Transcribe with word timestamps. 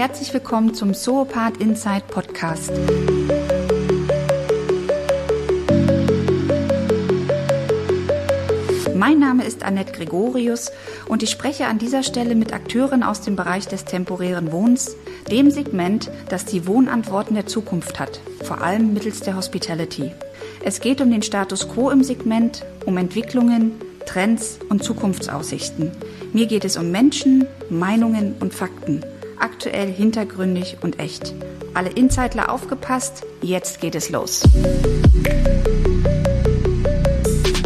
herzlich 0.00 0.32
willkommen 0.32 0.72
zum 0.72 0.94
Zoopath 0.94 1.58
Inside 1.58 2.04
Podcast. 2.08 2.72
Mein 8.94 9.18
Name 9.18 9.44
ist 9.44 9.62
Annette 9.62 9.92
Gregorius 9.92 10.72
und 11.06 11.22
ich 11.22 11.28
spreche 11.28 11.66
an 11.66 11.76
dieser 11.76 12.02
Stelle 12.02 12.34
mit 12.34 12.54
Akteuren 12.54 13.02
aus 13.02 13.20
dem 13.20 13.36
Bereich 13.36 13.68
des 13.68 13.84
temporären 13.84 14.52
Wohnens, 14.52 14.96
dem 15.30 15.50
Segment, 15.50 16.10
das 16.30 16.46
die 16.46 16.66
Wohnantworten 16.66 17.34
der 17.34 17.44
Zukunft 17.44 18.00
hat, 18.00 18.20
vor 18.42 18.62
allem 18.62 18.94
mittels 18.94 19.20
der 19.20 19.36
Hospitality. 19.36 20.12
Es 20.64 20.80
geht 20.80 21.02
um 21.02 21.10
den 21.10 21.22
Status 21.22 21.68
quo 21.68 21.90
im 21.90 22.02
Segment, 22.02 22.64
um 22.86 22.96
Entwicklungen, 22.96 23.72
Trends 24.06 24.60
und 24.70 24.82
Zukunftsaussichten. 24.82 25.92
Mir 26.32 26.46
geht 26.46 26.64
es 26.64 26.78
um 26.78 26.90
Menschen, 26.90 27.46
Meinungen 27.68 28.36
und 28.40 28.54
Fakten. 28.54 29.04
Aktuell, 29.40 29.90
hintergründig 29.90 30.76
und 30.82 30.98
echt. 31.00 31.34
Alle 31.72 31.88
Insidler 31.88 32.52
aufgepasst, 32.52 33.24
jetzt 33.40 33.80
geht 33.80 33.94
es 33.94 34.10
los. 34.10 34.42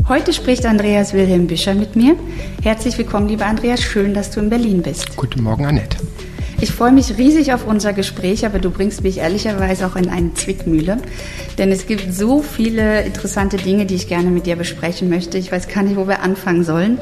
Heute 0.08 0.32
spricht 0.32 0.66
Andreas 0.66 1.14
Wilhelm 1.14 1.48
Büscher 1.48 1.74
mit 1.74 1.96
mir. 1.96 2.14
Herzlich 2.62 2.96
willkommen, 2.96 3.26
lieber 3.26 3.46
Andreas. 3.46 3.82
Schön, 3.82 4.14
dass 4.14 4.30
du 4.30 4.38
in 4.38 4.50
Berlin 4.50 4.82
bist. 4.82 5.16
Guten 5.16 5.42
Morgen, 5.42 5.66
Annette. 5.66 5.96
Ich 6.60 6.70
freue 6.70 6.92
mich 6.92 7.18
riesig 7.18 7.52
auf 7.52 7.66
unser 7.66 7.92
Gespräch, 7.92 8.46
aber 8.46 8.60
du 8.60 8.70
bringst 8.70 9.02
mich 9.02 9.18
ehrlicherweise 9.18 9.84
auch 9.86 9.96
in 9.96 10.08
eine 10.08 10.32
Zwickmühle. 10.32 10.98
Denn 11.58 11.72
es 11.72 11.88
gibt 11.88 12.14
so 12.14 12.40
viele 12.40 13.02
interessante 13.02 13.56
Dinge, 13.56 13.84
die 13.84 13.96
ich 13.96 14.06
gerne 14.06 14.30
mit 14.30 14.46
dir 14.46 14.54
besprechen 14.54 15.10
möchte. 15.10 15.38
Ich 15.38 15.50
weiß 15.50 15.66
gar 15.66 15.82
nicht, 15.82 15.96
wo 15.96 16.06
wir 16.06 16.22
anfangen 16.22 16.62
sollen. 16.62 17.00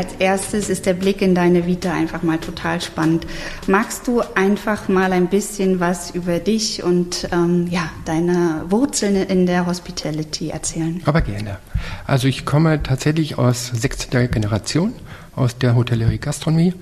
Als 0.00 0.14
erstes 0.18 0.70
ist 0.70 0.86
der 0.86 0.94
Blick 0.94 1.20
in 1.20 1.34
deine 1.34 1.66
Vita 1.66 1.92
einfach 1.92 2.22
mal 2.22 2.38
total 2.38 2.80
spannend. 2.80 3.26
Magst 3.66 4.08
du 4.08 4.22
einfach 4.34 4.88
mal 4.88 5.12
ein 5.12 5.26
bisschen 5.26 5.78
was 5.78 6.12
über 6.12 6.38
dich 6.38 6.82
und 6.82 7.28
ähm, 7.32 7.66
ja, 7.66 7.90
deine 8.06 8.64
Wurzeln 8.70 9.14
in 9.14 9.44
der 9.44 9.66
Hospitality 9.66 10.48
erzählen? 10.48 11.02
Aber 11.04 11.20
gerne. 11.20 11.58
Also 12.06 12.28
ich 12.28 12.46
komme 12.46 12.82
tatsächlich 12.82 13.36
aus 13.36 13.66
sechster 13.66 14.26
Generation 14.26 14.94
aus 15.36 15.58
der 15.58 15.74
Hotellerie 15.74 16.18
Gastronomie. 16.18 16.74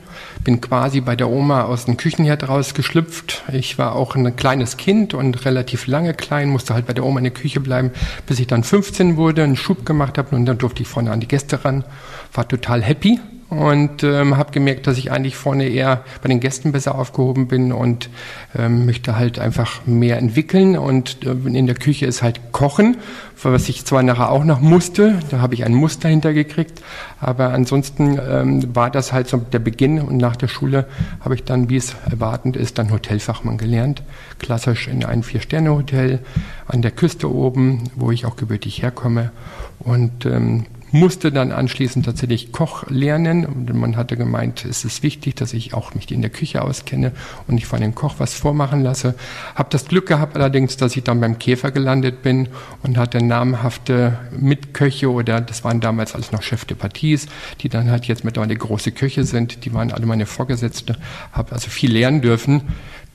Bin 0.45 0.61
quasi 0.61 1.01
bei 1.01 1.17
der 1.17 1.29
Oma 1.29 1.65
aus 1.65 1.85
dem 1.85 1.97
Küchenherd 1.97 2.49
rausgeschlüpft. 2.49 3.45
Ich 3.53 3.79
war 3.79 3.95
auch 3.95 4.15
ein 4.15 4.37
kleines 4.37 4.77
Kind 4.77 5.15
und 5.15 5.45
relativ 5.45 5.87
lange 5.87 6.15
klein, 6.15 6.49
musste 6.49 6.75
halt 6.75 6.87
bei 6.87 6.93
der 6.93 7.05
Oma 7.05 7.19
in 7.19 7.25
der 7.25 7.33
Küche 7.35 7.61
bleiben, 7.61 7.91
bis 8.27 8.39
ich 8.39 8.47
dann 8.47 8.65
15 8.65 9.17
wurde, 9.17 9.45
einen 9.45 9.57
Schub 9.57 9.85
gemacht 9.85 10.19
habe 10.19 10.35
und 10.35 10.47
dann 10.47 10.59
durfte 10.59 10.83
ich 10.83 10.89
vorne 10.89 11.11
an 11.11 11.21
die 11.21 11.29
Gäste 11.29 11.65
ran 11.65 11.85
war 12.33 12.47
total 12.47 12.83
happy 12.83 13.21
und 13.51 14.03
ähm, 14.03 14.37
habe 14.37 14.53
gemerkt, 14.53 14.87
dass 14.87 14.99
ich 14.99 15.11
eigentlich 15.11 15.37
vorne 15.37 15.69
eher 15.69 16.05
bei 16.23 16.29
den 16.29 16.41
Gästen 16.41 16.73
besser 16.73 16.95
aufgehoben 16.95 17.49
bin 17.49 17.73
und 17.73 18.11
ähm, 18.57 18.85
möchte 18.85 19.17
halt 19.17 19.39
einfach 19.39 19.87
mehr 19.87 20.19
entwickeln. 20.19 20.77
Und 20.77 21.25
äh, 21.25 21.31
in 21.31 21.67
der 21.67 21.75
Küche 21.75 22.05
ist 22.05 22.23
halt 22.23 22.53
Kochen, 22.53 22.99
was 23.43 23.69
ich 23.69 23.85
zwar 23.85 24.03
nachher 24.03 24.31
auch 24.31 24.45
noch 24.45 24.61
musste, 24.61 25.21
da 25.31 25.41
habe 25.41 25.55
ich 25.55 25.65
ein 25.65 25.73
Muster 25.75 26.09
hintergekriegt, 26.09 26.83
aber 27.21 27.53
ansonsten 27.53 28.19
ähm, 28.29 28.75
war 28.75 28.91
das 28.91 29.13
halt 29.13 29.29
so 29.29 29.37
der 29.37 29.61
Beginn 29.61 30.01
und 30.01 30.17
nach 30.17 30.37
der 30.37 30.49
Schule 30.49 30.87
habe 31.21 31.37
ich 31.37 31.45
dann, 31.45 31.71
wie 31.71 31.77
es 31.77 31.95
erwartend 32.11 32.57
ist, 32.57 32.79
dann 32.79 32.91
Hotelfachmann 32.91 33.57
gelernt, 33.57 34.03
klassisch 34.39 34.89
in 34.89 35.05
einem 35.05 35.23
Vier-Sterne-Hotel 35.23 36.19
an 36.67 36.83
der 36.83 36.91
Küste 36.91 37.33
oben, 37.33 37.85
wo 37.95 38.11
ich 38.11 38.27
auch 38.27 38.37
gebürtig 38.37 38.83
herkomme. 38.83 39.31
Und 39.79 40.27
ähm, 40.27 40.67
musste 40.91 41.33
dann 41.33 41.53
anschließend 41.53 42.06
tatsächlich 42.06 42.53
Koch 42.53 42.84
lernen. 42.89 43.44
Und 43.47 43.72
man 43.75 43.97
hatte 43.97 44.17
gemeint, 44.17 44.64
es 44.64 44.84
ist 44.84 45.03
wichtig, 45.03 45.36
dass 45.36 45.53
ich 45.53 45.75
auch 45.75 45.95
mich 45.95 46.11
in 46.11 46.20
der 46.20 46.30
Küche 46.30 46.62
auskenne 46.62 47.12
und 47.47 47.55
nicht 47.55 47.67
von 47.67 47.80
dem 47.80 47.95
Koch 47.95 48.17
was 48.18 48.35
vormachen 48.35 48.83
lasse. 48.83 49.14
Habe 49.55 49.68
das 49.70 49.86
Glück 49.86 50.07
gehabt 50.07 50.36
allerdings, 50.36 50.77
dass 50.77 50.96
ich 50.96 51.05
dann 51.05 51.20
beim 51.20 51.39
Käfer 51.39 51.70
gelandet 51.70 52.23
bin 52.23 52.48
und 52.83 52.96
hatte 52.96 53.23
namhafte 53.23 54.18
Mitköche 54.39 55.11
oder 55.11 55.40
das 55.40 55.64
waren 55.64 55.80
damals 55.80 56.14
alles 56.14 56.33
noch 56.33 56.42
Chef 56.42 56.64
de 56.64 56.77
Parties, 56.77 57.27
die 57.61 57.68
dann 57.68 57.90
halt 57.90 58.07
jetzt 58.07 58.24
mittlerweile 58.24 58.57
große 58.57 58.92
Köche 58.92 59.24
sind. 59.24 59.64
Die 59.64 59.74
waren 59.74 59.92
alle 59.92 60.07
meine 60.07 60.27
Vorgesetzte. 60.27 60.96
Habe 61.33 61.52
also 61.52 61.70
viel 61.70 61.92
lernen 61.92 62.20
dürfen 62.20 62.63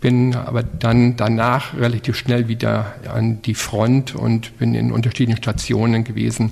bin 0.03 0.35
aber 0.35 0.63
dann 0.63 1.15
danach 1.15 1.77
relativ 1.77 2.17
schnell 2.17 2.49
wieder 2.49 2.93
an 3.07 3.41
die 3.41 3.55
Front 3.55 4.13
und 4.13 4.57
bin 4.59 4.75
in 4.75 4.91
unterschiedlichen 4.91 5.37
Stationen 5.37 6.03
gewesen, 6.03 6.51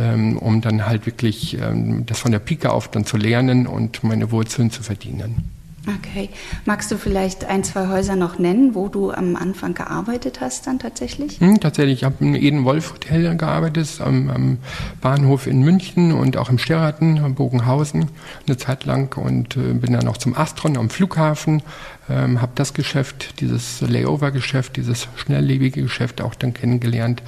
ähm, 0.00 0.36
um 0.36 0.60
dann 0.60 0.84
halt 0.84 1.06
wirklich 1.06 1.56
ähm, 1.62 2.06
das 2.06 2.18
von 2.18 2.32
der 2.32 2.40
Pike 2.40 2.72
auf 2.72 2.90
dann 2.90 3.04
zu 3.04 3.16
lernen 3.16 3.68
und 3.68 4.02
meine 4.02 4.32
Wurzeln 4.32 4.72
zu 4.72 4.82
verdienen. 4.82 5.57
Okay. 5.88 6.28
Magst 6.66 6.90
du 6.90 6.98
vielleicht 6.98 7.46
ein, 7.46 7.64
zwei 7.64 7.88
Häuser 7.88 8.14
noch 8.14 8.38
nennen, 8.38 8.74
wo 8.74 8.88
du 8.88 9.10
am 9.10 9.36
Anfang 9.36 9.72
gearbeitet 9.72 10.40
hast 10.42 10.66
dann 10.66 10.78
tatsächlich? 10.78 11.40
Hm, 11.40 11.60
tatsächlich. 11.60 12.00
Ich 12.00 12.04
habe 12.04 12.16
im 12.20 12.34
Eden-Wolf-Hotel 12.34 13.34
gearbeitet, 13.36 14.00
am, 14.00 14.28
am, 14.28 14.58
Bahnhof 15.00 15.46
in 15.46 15.62
München 15.62 16.12
und 16.12 16.36
auch 16.36 16.50
im 16.50 16.58
Sheraton, 16.58 17.34
Bogenhausen, 17.34 18.08
eine 18.46 18.56
Zeit 18.58 18.84
lang 18.84 19.16
und 19.16 19.56
äh, 19.56 19.72
bin 19.72 19.94
dann 19.94 20.08
auch 20.08 20.18
zum 20.18 20.36
Astron 20.36 20.76
am 20.76 20.90
Flughafen, 20.90 21.62
ähm, 22.10 22.42
habe 22.42 22.52
das 22.54 22.74
Geschäft, 22.74 23.40
dieses 23.40 23.80
Layover-Geschäft, 23.80 24.76
dieses 24.76 25.08
schnelllebige 25.16 25.82
Geschäft 25.82 26.20
auch 26.20 26.34
dann 26.34 26.52
kennengelernt 26.52 27.22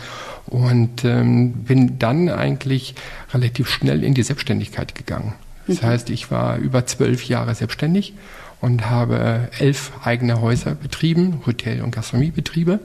und 0.46 1.04
ähm, 1.04 1.52
bin 1.52 1.98
dann 1.98 2.28
eigentlich 2.28 2.94
relativ 3.32 3.68
schnell 3.68 4.04
in 4.04 4.12
die 4.12 4.22
Selbstständigkeit 4.22 4.94
gegangen. 4.94 5.32
Das 5.66 5.82
mhm. 5.82 5.86
heißt, 5.86 6.10
ich 6.10 6.30
war 6.30 6.58
über 6.58 6.84
zwölf 6.86 7.24
Jahre 7.24 7.54
selbstständig 7.54 8.14
und 8.60 8.90
habe 8.90 9.48
elf 9.58 9.92
eigene 10.04 10.40
Häuser 10.40 10.74
betrieben, 10.74 11.42
Hotel- 11.46 11.82
und 11.82 11.92
Gastronomiebetriebe. 11.92 12.80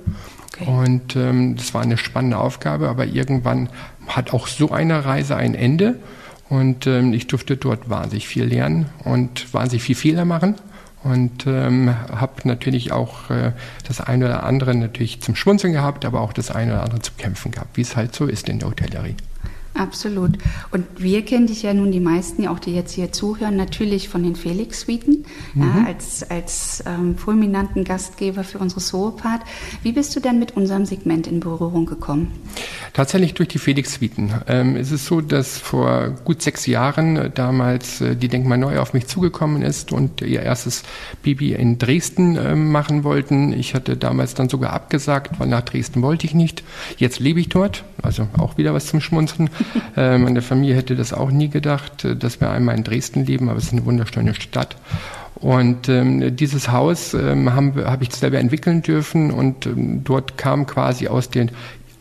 Okay. 0.54 0.66
Und 0.66 1.16
ähm, 1.16 1.56
das 1.56 1.74
war 1.74 1.82
eine 1.82 1.98
spannende 1.98 2.38
Aufgabe, 2.38 2.88
aber 2.88 3.06
irgendwann 3.06 3.70
hat 4.08 4.34
auch 4.34 4.48
so 4.48 4.72
eine 4.72 5.06
Reise 5.06 5.36
ein 5.36 5.54
Ende. 5.54 6.00
Und 6.48 6.88
ähm, 6.88 7.14
ich 7.14 7.28
durfte 7.28 7.58
dort 7.58 7.90
wahnsinnig 7.90 8.28
viel 8.28 8.46
lernen 8.46 8.86
und 9.04 9.54
wahnsinnig 9.54 9.84
viel 9.84 9.96
Fehler 9.96 10.26
machen. 10.26 10.56
Und 11.04 11.46
ähm, 11.46 11.94
habe 12.10 12.48
natürlich 12.48 12.92
auch 12.92 13.30
äh, 13.30 13.52
das 13.88 14.02
eine 14.02 14.26
oder 14.26 14.44
andere 14.44 14.74
natürlich 14.74 15.22
zum 15.22 15.36
Schmunzeln 15.36 15.74
gehabt, 15.74 16.04
aber 16.06 16.22
auch 16.22 16.34
das 16.34 16.50
eine 16.50 16.74
oder 16.74 16.84
andere 16.84 17.02
zum 17.02 17.18
Kämpfen 17.18 17.52
gehabt, 17.52 17.78
wie 17.78 17.82
es 17.82 17.96
halt 17.96 18.16
so 18.16 18.26
ist 18.26 18.50
in 18.50 18.60
der 18.60 18.70
Hotellerie. 18.70 19.16
Absolut. 19.76 20.38
Und 20.72 20.86
wir 20.98 21.24
kennen 21.26 21.48
dich 21.48 21.64
ja 21.64 21.74
nun, 21.74 21.92
die 21.92 22.00
meisten, 22.00 22.48
auch 22.48 22.60
die 22.60 22.74
jetzt 22.74 22.94
hier 22.94 23.12
zuhören, 23.12 23.58
natürlich 23.58 24.08
von 24.08 24.24
den 24.24 24.38
Felix-Suiten, 24.38 25.26
mhm. 25.54 25.62
ja, 25.62 25.86
als, 25.86 26.30
als 26.30 26.82
ähm, 26.86 27.18
fulminanten 27.18 27.84
Gastgeber 27.84 28.46
für 28.46 28.60
unsere 28.60 28.80
Zoopath. 28.80 29.42
Wie 29.84 29.92
bist 29.92 30.16
du 30.16 30.22
denn 30.22 30.40
mit 30.40 30.56
unserem 30.56 30.86
Segment 30.86 31.28
in 31.28 31.42
Berührung 31.42 31.86
gekommen? 31.86 32.32
Tatsächlich 32.94 33.34
durch 33.34 33.50
die 33.50 33.60
Felix-Suiten. 33.60 34.32
Ähm, 34.48 34.78
es 34.78 34.92
ist 34.92 35.08
so, 35.08 35.20
dass 35.20 35.58
vor 35.58 36.12
gut 36.24 36.42
sechs 36.42 36.66
Jahren 36.66 37.18
äh, 37.18 37.30
damals 37.30 38.00
äh, 38.00 38.16
die 38.16 38.30
Denkmal 38.30 38.58
Neu 38.58 38.80
auf 38.80 38.94
mich 38.94 39.08
zugekommen 39.08 39.62
ist 39.62 39.92
und 39.92 40.22
ihr 40.22 40.42
erstes 40.42 40.84
Baby 41.22 41.52
in 41.52 41.78
Dresden 41.80 42.38
äh, 42.38 42.56
machen 42.56 43.04
wollten. 43.04 43.52
Ich 43.52 43.76
hatte 43.76 43.98
damals 43.98 44.36
dann 44.36 44.48
sogar 44.48 44.72
abgesagt, 44.72 45.38
weil 45.38 45.48
nach 45.50 45.64
Dresden 45.64 46.02
wollte 46.02 46.26
ich 46.26 46.34
nicht. 46.34 46.64
Jetzt 46.96 47.20
lebe 47.20 47.42
ich 47.42 47.50
dort, 47.50 47.84
also 48.02 48.30
auch 48.38 48.58
wieder 48.58 48.74
was 48.74 48.86
zum 48.86 49.02
Schmunzeln. 49.02 49.50
äh, 49.98 50.18
meine 50.18 50.42
Familie 50.42 50.76
hätte 50.76 50.96
das 50.96 51.14
auch 51.14 51.32
nie 51.32 51.50
gedacht, 51.50 52.06
äh, 52.06 52.16
dass 52.16 52.42
wir 52.42 52.50
einmal 52.50 52.76
in 52.76 52.84
Dresden 52.84 53.26
leben, 53.26 53.50
aber 53.50 53.58
es 53.58 53.66
ist 53.66 53.74
eine 53.74 53.86
wunderschöne 53.86 54.34
Stadt. 54.36 54.76
Und 55.36 55.90
ähm, 55.90 56.36
dieses 56.36 56.72
Haus 56.72 57.14
ähm, 57.14 57.54
habe 57.54 57.90
hab 57.90 58.02
ich 58.02 58.14
selber 58.14 58.40
entwickeln 58.40 58.82
dürfen 58.82 59.32
und 59.32 59.66
ähm, 59.66 60.04
dort 60.04 60.38
kam 60.38 60.66
quasi 60.66 61.08
aus 61.08 61.30
den 61.30 61.52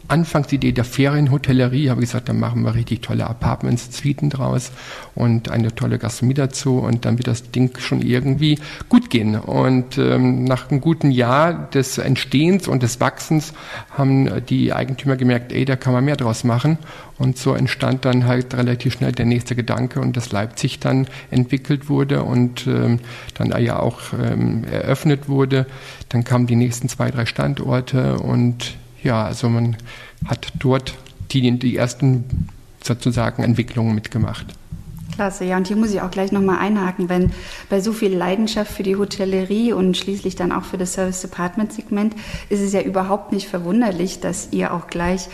Anfangsidee 0.08 0.72
der 0.72 0.84
Ferienhotellerie, 0.84 1.90
habe 1.90 2.02
ich 2.02 2.08
gesagt, 2.08 2.28
dann 2.28 2.38
machen 2.38 2.62
wir 2.62 2.74
richtig 2.74 3.02
tolle 3.02 3.26
Apartments, 3.26 3.96
Suiten 3.96 4.30
draus 4.30 4.70
und 5.14 5.50
eine 5.50 5.74
tolle 5.74 5.98
Gastronomie 5.98 6.34
dazu 6.34 6.78
und 6.78 7.04
dann 7.04 7.18
wird 7.18 7.26
das 7.26 7.50
Ding 7.50 7.78
schon 7.78 8.02
irgendwie 8.02 8.58
gut 8.88 9.10
gehen. 9.10 9.36
Und 9.36 9.98
ähm, 9.98 10.44
nach 10.44 10.70
einem 10.70 10.80
guten 10.80 11.10
Jahr 11.10 11.52
des 11.70 11.98
Entstehens 11.98 12.68
und 12.68 12.82
des 12.82 13.00
Wachsens 13.00 13.52
haben 13.90 14.28
die 14.48 14.72
Eigentümer 14.72 15.16
gemerkt, 15.16 15.52
ey, 15.52 15.64
da 15.64 15.76
kann 15.76 15.92
man 15.92 16.04
mehr 16.04 16.16
draus 16.16 16.44
machen. 16.44 16.78
Und 17.16 17.38
so 17.38 17.54
entstand 17.54 18.04
dann 18.04 18.26
halt 18.26 18.54
relativ 18.54 18.94
schnell 18.94 19.12
der 19.12 19.24
nächste 19.24 19.54
Gedanke 19.54 20.00
und 20.00 20.16
dass 20.16 20.32
Leipzig 20.32 20.80
dann 20.80 21.06
entwickelt 21.30 21.88
wurde 21.88 22.24
und 22.24 22.66
ähm, 22.66 22.98
dann 23.34 23.52
ja 23.62 23.78
auch 23.78 24.00
ähm, 24.20 24.64
eröffnet 24.64 25.28
wurde. 25.28 25.66
Dann 26.08 26.24
kamen 26.24 26.46
die 26.46 26.56
nächsten 26.56 26.88
zwei, 26.88 27.10
drei 27.10 27.24
Standorte 27.24 28.18
und 28.18 28.74
ja, 29.04 29.24
also 29.24 29.48
man 29.48 29.76
hat 30.26 30.52
dort 30.58 30.94
die, 31.30 31.58
die 31.58 31.76
ersten 31.76 32.48
sozusagen 32.82 33.42
Entwicklungen 33.42 33.94
mitgemacht. 33.94 34.46
Klasse, 35.14 35.44
ja, 35.44 35.56
und 35.56 35.68
hier 35.68 35.76
muss 35.76 35.92
ich 35.92 36.00
auch 36.00 36.10
gleich 36.10 36.32
nochmal 36.32 36.58
einhaken, 36.58 37.08
wenn 37.08 37.30
bei 37.70 37.80
so 37.80 37.92
viel 37.92 38.14
Leidenschaft 38.14 38.72
für 38.72 38.82
die 38.82 38.96
Hotellerie 38.96 39.72
und 39.72 39.96
schließlich 39.96 40.34
dann 40.34 40.50
auch 40.50 40.64
für 40.64 40.76
das 40.76 40.94
Service 40.94 41.20
Department 41.20 41.72
Segment 41.72 42.16
ist 42.48 42.60
es 42.60 42.72
ja 42.72 42.80
überhaupt 42.80 43.30
nicht 43.30 43.48
verwunderlich, 43.48 44.18
dass 44.20 44.48
ihr 44.50 44.74
auch 44.74 44.88
gleich 44.88 45.28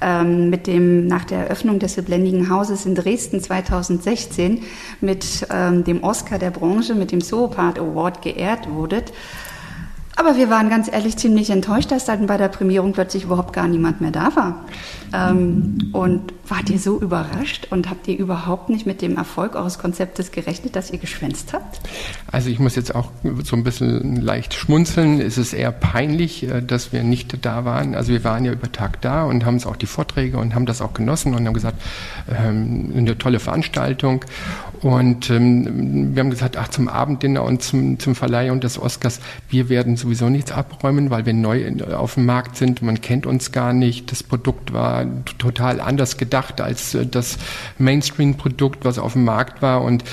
ähm, 0.00 0.48
mit 0.48 0.66
dem, 0.66 1.06
nach 1.06 1.24
der 1.24 1.40
Eröffnung 1.40 1.78
des 1.78 1.96
Blendigen 1.96 2.48
Hauses 2.48 2.86
in 2.86 2.94
Dresden 2.94 3.42
2016 3.42 4.62
mit 5.02 5.46
ähm, 5.50 5.84
dem 5.84 6.02
Oscar 6.02 6.38
der 6.38 6.50
Branche, 6.50 6.94
mit 6.94 7.12
dem 7.12 7.20
Zoopart 7.20 7.78
Award 7.78 8.22
geehrt 8.22 8.70
wurdet. 8.70 9.12
Aber 10.18 10.36
wir 10.36 10.48
waren 10.48 10.70
ganz 10.70 10.90
ehrlich 10.90 11.18
ziemlich 11.18 11.50
enttäuscht, 11.50 11.92
dass 11.92 12.06
dann 12.06 12.26
bei 12.26 12.38
der 12.38 12.48
Prämierung 12.48 12.92
plötzlich 12.92 13.24
überhaupt 13.24 13.52
gar 13.52 13.68
niemand 13.68 14.00
mehr 14.00 14.10
da 14.10 14.34
war. 14.34 14.64
Ähm, 15.12 15.90
und 15.92 16.32
wart 16.48 16.70
ihr 16.70 16.78
so 16.78 16.98
überrascht 16.98 17.68
und 17.70 17.90
habt 17.90 18.08
ihr 18.08 18.18
überhaupt 18.18 18.70
nicht 18.70 18.86
mit 18.86 19.02
dem 19.02 19.16
Erfolg 19.16 19.54
eures 19.54 19.78
Konzeptes 19.78 20.32
gerechnet, 20.32 20.74
dass 20.74 20.90
ihr 20.90 20.98
geschwänzt 20.98 21.52
habt? 21.52 21.80
Also 22.30 22.48
ich 22.48 22.58
muss 22.58 22.76
jetzt 22.76 22.94
auch 22.94 23.10
so 23.44 23.56
ein 23.56 23.64
bisschen 23.64 24.16
leicht 24.16 24.54
schmunzeln. 24.54 25.20
Es 25.20 25.38
ist 25.38 25.52
eher 25.52 25.72
peinlich, 25.72 26.48
äh, 26.48 26.62
dass 26.62 26.92
wir 26.92 27.02
nicht 27.02 27.44
da 27.44 27.64
waren. 27.66 27.94
Also 27.94 28.12
wir 28.12 28.24
waren 28.24 28.44
ja 28.44 28.52
über 28.52 28.72
Tag 28.72 29.02
da 29.02 29.24
und 29.24 29.44
haben 29.44 29.56
es 29.56 29.66
auch 29.66 29.76
die 29.76 29.86
Vorträge 29.86 30.38
und 30.38 30.54
haben 30.54 30.66
das 30.66 30.80
auch 30.80 30.94
genossen 30.94 31.34
und 31.34 31.46
haben 31.46 31.54
gesagt, 31.54 31.80
ähm, 32.30 32.92
eine 32.96 33.18
tolle 33.18 33.38
Veranstaltung. 33.38 34.24
Und 34.82 35.30
ähm, 35.30 36.14
wir 36.14 36.20
haben 36.22 36.30
gesagt, 36.30 36.56
ach, 36.56 36.68
zum 36.68 36.88
Abenddinner 36.88 37.42
und 37.42 37.62
zum, 37.62 37.98
zum 37.98 38.14
Verleihung 38.14 38.60
des 38.60 38.78
Oscars, 38.78 39.20
wir 39.48 39.68
werden 39.68 39.96
sowieso 40.06 40.28
nichts 40.30 40.52
abräumen, 40.52 41.10
weil 41.10 41.26
wir 41.26 41.34
neu 41.34 41.72
auf 41.94 42.14
dem 42.14 42.26
Markt 42.26 42.56
sind. 42.56 42.80
Man 42.80 43.00
kennt 43.00 43.26
uns 43.26 43.50
gar 43.50 43.72
nicht. 43.72 44.12
Das 44.12 44.22
Produkt 44.22 44.72
war 44.72 45.04
total 45.38 45.80
anders 45.80 46.16
gedacht 46.16 46.60
als 46.60 46.94
äh, 46.94 47.06
das 47.06 47.38
Mainstream-Produkt, 47.78 48.84
was 48.84 48.98
auf 48.98 49.14
dem 49.14 49.24
Markt 49.24 49.62
war. 49.62 49.82
Und 49.82 50.04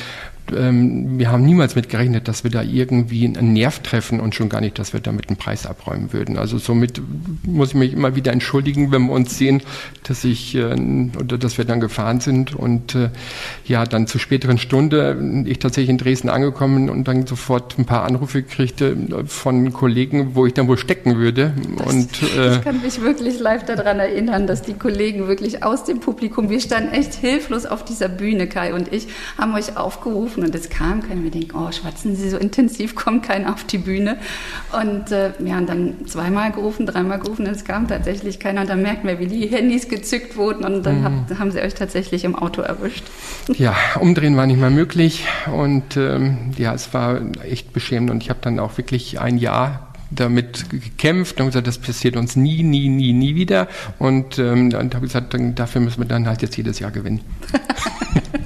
ähm, 0.52 1.18
wir 1.18 1.32
haben 1.32 1.46
niemals 1.46 1.76
mit 1.76 1.90
gerechnet, 1.90 2.28
dass 2.28 2.44
wir 2.44 2.52
da 2.52 2.62
irgendwie 2.62 3.26
einen 3.26 3.54
Nerv 3.54 3.80
treffen 3.80 4.20
und 4.20 4.36
schon 4.36 4.50
gar 4.50 4.62
nicht, 4.62 4.78
dass 4.78 4.94
wir 4.94 5.00
damit 5.00 5.30
einen 5.30 5.38
Preis 5.38 5.66
abräumen 5.66 6.12
würden. 6.12 6.38
Also 6.38 6.58
somit 6.58 7.02
muss 7.46 7.70
ich 7.70 7.76
mich 7.76 7.94
immer 7.94 8.16
wieder 8.16 8.32
entschuldigen, 8.32 8.92
wenn 8.92 9.08
wir 9.08 9.14
uns 9.14 9.38
sehen, 9.38 9.62
dass 10.04 10.24
ich 10.24 10.56
äh, 10.56 10.74
oder 11.20 11.38
dass 11.38 11.58
wir 11.58 11.66
dann 11.66 11.80
gefahren 11.80 12.20
sind 12.20 12.56
und 12.56 12.96
äh, 12.96 13.10
ja 13.66 13.86
dann 13.86 14.08
zur 14.08 14.20
späteren 14.20 14.58
Stunde 14.58 15.44
ich 15.46 15.60
tatsächlich 15.60 15.90
in 15.90 15.98
Dresden 15.98 16.30
angekommen 16.30 16.90
und 16.90 17.08
dann 17.08 17.26
sofort 17.26 17.78
ein 17.78 17.86
paar 17.86 18.04
Anrufe 18.04 18.44
kriegte 18.44 18.98
von 19.28 19.72
Kollegen, 19.72 20.36
wo 20.36 20.46
ich 20.46 20.54
dann 20.54 20.68
wohl 20.68 20.78
stecken 20.78 21.18
würde. 21.18 21.54
Das, 21.78 21.88
und 21.88 22.10
äh, 22.38 22.56
ich 22.56 22.62
kann 22.62 22.82
mich 22.82 23.02
wirklich 23.02 23.40
live 23.40 23.66
daran 23.66 24.00
erinnern, 24.00 24.48
dass 24.48 24.62
die 24.62 24.74
Kollegen 24.74 25.28
wirklich 25.28 25.64
aus 25.64 25.86
dem 25.86 26.00
Publikum, 26.00 26.50
wir 26.50 26.60
standen 26.60 26.92
echt 26.94 27.14
hilflos 27.14 27.66
auf 27.66 27.86
dieser 27.86 28.10
Bühne, 28.10 28.48
Kai 28.48 28.74
und 28.74 28.92
ich, 28.92 29.08
haben 29.38 29.54
euch 29.54 29.78
aufgerufen 29.78 30.33
gerufen 30.34 30.44
und 30.44 30.56
es 30.56 30.70
kam 30.70 31.02
keiner. 31.02 31.24
Wir 31.24 31.32
denken, 31.32 31.56
oh, 31.56 31.72
schwatzen 31.72 32.16
Sie 32.16 32.30
so 32.30 32.38
intensiv, 32.38 32.96
kommt 33.04 33.24
keiner 33.24 33.54
auf 33.54 33.64
die 33.64 33.78
Bühne. 33.78 34.18
Und 34.72 35.12
äh, 35.12 35.32
ja, 35.44 35.58
und 35.58 35.70
dann 35.70 36.08
zweimal 36.08 36.52
gerufen, 36.52 36.86
dreimal 36.86 37.20
gerufen 37.20 37.46
und 37.46 37.52
es 37.52 37.64
kam 37.64 37.88
tatsächlich 37.88 38.40
keiner. 38.40 38.62
Und 38.62 38.70
dann 38.70 38.82
merken 38.82 39.08
wir, 39.08 39.20
wie 39.20 39.28
die 39.28 39.48
Handys 39.48 39.88
gezückt 39.88 40.36
wurden 40.36 40.66
und 40.66 40.84
dann 40.84 41.00
mhm. 41.00 41.04
hab, 41.30 41.40
haben 41.40 41.52
sie 41.52 41.62
euch 41.62 41.74
tatsächlich 41.74 42.24
im 42.24 42.36
Auto 42.36 42.62
erwischt. 42.62 43.04
Ja, 43.54 43.76
umdrehen 44.00 44.36
war 44.36 44.48
nicht 44.48 44.60
mehr 44.60 44.70
möglich 44.70 45.26
und 45.54 45.96
ähm, 45.96 46.52
ja, 46.58 46.74
es 46.74 46.94
war 46.94 47.22
echt 47.44 47.72
beschämend 47.72 48.10
und 48.10 48.24
ich 48.24 48.30
habe 48.30 48.40
dann 48.42 48.58
auch 48.60 48.78
wirklich 48.78 49.20
ein 49.20 49.38
Jahr 49.38 49.94
damit 50.10 50.70
gekämpft 50.70 51.40
und 51.40 51.48
gesagt, 51.48 51.68
das 51.68 51.78
passiert 51.78 52.16
uns 52.16 52.36
nie, 52.36 52.64
nie, 52.64 52.90
nie, 52.90 53.14
nie 53.14 53.36
wieder. 53.36 53.68
Und 54.00 54.40
ähm, 54.40 54.70
dann 54.70 54.94
habe 54.94 55.06
ich 55.06 55.14
gesagt, 55.14 55.34
dann, 55.34 55.56
dafür 55.56 55.82
müssen 55.82 56.02
wir 56.02 56.08
dann 56.08 56.28
halt 56.28 56.42
jetzt 56.42 56.58
jedes 56.58 56.80
Jahr 56.80 56.92
gewinnen. 56.92 57.22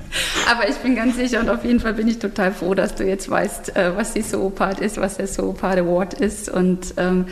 Aber 0.52 0.70
ich 0.70 0.78
bin 0.78 0.96
ganz 0.96 1.16
sicher 1.16 1.40
und 1.40 1.50
auf 1.50 1.64
jeden 1.66 1.80
Fall 1.80 1.94
bin 1.94 2.08
ich 2.08 2.20
total 2.20 2.52
froh, 2.52 2.74
dass 2.74 2.96
du 2.96 3.04
jetzt 3.04 3.30
weißt, 3.30 3.76
äh, 3.76 3.96
was 3.96 4.14
die 4.14 4.22
Soopart 4.22 4.80
ist, 4.80 4.98
was 4.98 5.18
der 5.18 5.28
Soopart 5.28 5.80
Award 5.80 6.14
ist. 6.14 6.50
Und 6.50 6.94
ähm, 6.98 7.26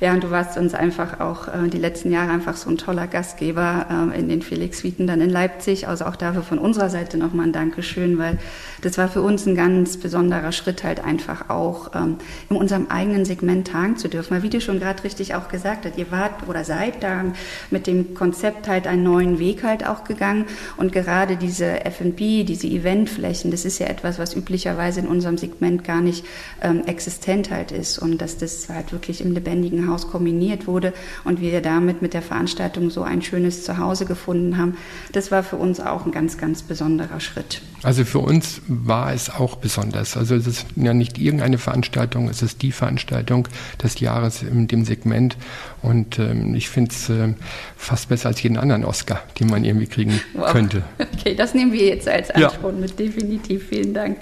ja, 0.00 0.12
und 0.12 0.24
du 0.24 0.30
warst 0.30 0.58
uns 0.58 0.74
einfach 0.74 1.20
auch 1.20 1.48
äh, 1.48 1.68
die 1.68 1.78
letzten 1.78 2.10
Jahre 2.12 2.30
einfach 2.30 2.56
so 2.56 2.68
ein 2.68 2.76
toller 2.76 3.06
Gastgeber 3.06 4.10
äh, 4.12 4.18
in 4.18 4.28
den 4.28 4.42
Felix-Suiten 4.42 5.06
dann 5.06 5.20
in 5.20 5.30
Leipzig. 5.30 5.88
Also 5.88 6.04
auch 6.04 6.16
dafür 6.16 6.42
von 6.42 6.58
unserer 6.58 6.90
Seite 6.90 7.16
nochmal 7.16 7.46
ein 7.46 7.52
Dankeschön, 7.52 8.18
weil 8.18 8.38
das 8.82 8.98
war 8.98 9.08
für 9.08 9.22
uns 9.22 9.46
ein 9.46 9.54
ganz 9.54 9.96
besonderer 9.96 10.52
Schritt 10.52 10.84
halt 10.84 11.02
einfach 11.02 11.48
auch 11.48 11.92
ähm, 11.94 12.18
in 12.50 12.56
unserem 12.56 12.88
eigenen 12.88 13.24
Segment 13.24 13.68
tagen 13.68 13.96
zu 13.96 14.08
dürfen. 14.08 14.34
Weil 14.34 14.42
wie 14.42 14.50
du 14.50 14.60
schon 14.60 14.80
gerade 14.80 15.02
richtig 15.02 15.34
auch 15.34 15.48
gesagt 15.48 15.86
hast, 15.86 15.96
ihr 15.96 16.10
wart 16.10 16.46
oder 16.46 16.64
seid 16.64 17.02
da 17.02 17.24
mit 17.70 17.86
dem 17.86 18.14
Konzept 18.14 18.68
halt 18.68 18.86
einen 18.86 19.02
neuen 19.02 19.38
Weg 19.38 19.62
halt 19.64 19.86
auch 19.86 20.04
gegangen 20.04 20.44
und 20.76 20.92
gerade 20.92 21.36
diese 21.36 21.84
F&B, 21.84 22.44
diese 22.44 22.66
Eventflächen, 22.66 23.50
das 23.50 23.64
ist 23.64 23.78
ja 23.78 23.86
etwas, 23.86 24.18
was 24.18 24.34
üblicherweise 24.34 25.00
in 25.00 25.08
unserem 25.08 25.38
Segment 25.38 25.84
gar 25.84 26.00
nicht 26.00 26.24
ähm, 26.62 26.84
existent 26.86 27.50
halt 27.50 27.72
ist 27.72 27.98
und 27.98 28.20
dass 28.20 28.36
das 28.36 28.68
halt 28.68 28.92
wirklich 28.92 29.20
im 29.20 29.32
lebendigen 29.32 29.85
Haus 29.88 30.08
kombiniert 30.08 30.66
wurde 30.66 30.92
und 31.24 31.40
wir 31.40 31.60
damit 31.60 32.02
mit 32.02 32.14
der 32.14 32.22
Veranstaltung 32.22 32.90
so 32.90 33.02
ein 33.02 33.22
schönes 33.22 33.64
Zuhause 33.64 34.06
gefunden 34.06 34.56
haben. 34.56 34.76
Das 35.12 35.30
war 35.30 35.42
für 35.42 35.56
uns 35.56 35.80
auch 35.80 36.06
ein 36.06 36.12
ganz, 36.12 36.38
ganz 36.38 36.62
besonderer 36.62 37.20
Schritt. 37.20 37.62
Also 37.82 38.04
für 38.04 38.18
uns 38.18 38.62
war 38.66 39.12
es 39.12 39.30
auch 39.30 39.56
besonders. 39.56 40.16
Also 40.16 40.34
es 40.34 40.46
ist 40.46 40.66
ja 40.76 40.94
nicht 40.94 41.18
irgendeine 41.18 41.58
Veranstaltung, 41.58 42.28
es 42.28 42.42
ist 42.42 42.62
die 42.62 42.72
Veranstaltung 42.72 43.48
des 43.82 44.00
Jahres 44.00 44.42
in 44.42 44.66
dem 44.66 44.84
Segment 44.84 45.36
und 45.82 46.18
ähm, 46.18 46.54
ich 46.54 46.68
finde 46.68 46.90
es 46.90 47.08
äh, 47.08 47.34
fast 47.76 48.08
besser 48.08 48.28
als 48.28 48.42
jeden 48.42 48.56
anderen 48.56 48.84
Oscar, 48.84 49.22
den 49.38 49.48
man 49.48 49.64
irgendwie 49.64 49.86
kriegen 49.86 50.20
wow. 50.34 50.50
könnte. 50.50 50.82
Okay, 51.16 51.34
das 51.34 51.54
nehmen 51.54 51.72
wir 51.72 51.86
jetzt 51.86 52.08
als 52.08 52.30
Ansporn 52.30 52.76
ja. 52.76 52.80
mit, 52.82 52.98
definitiv. 52.98 53.68
Vielen 53.68 53.94
Dank. 53.94 54.18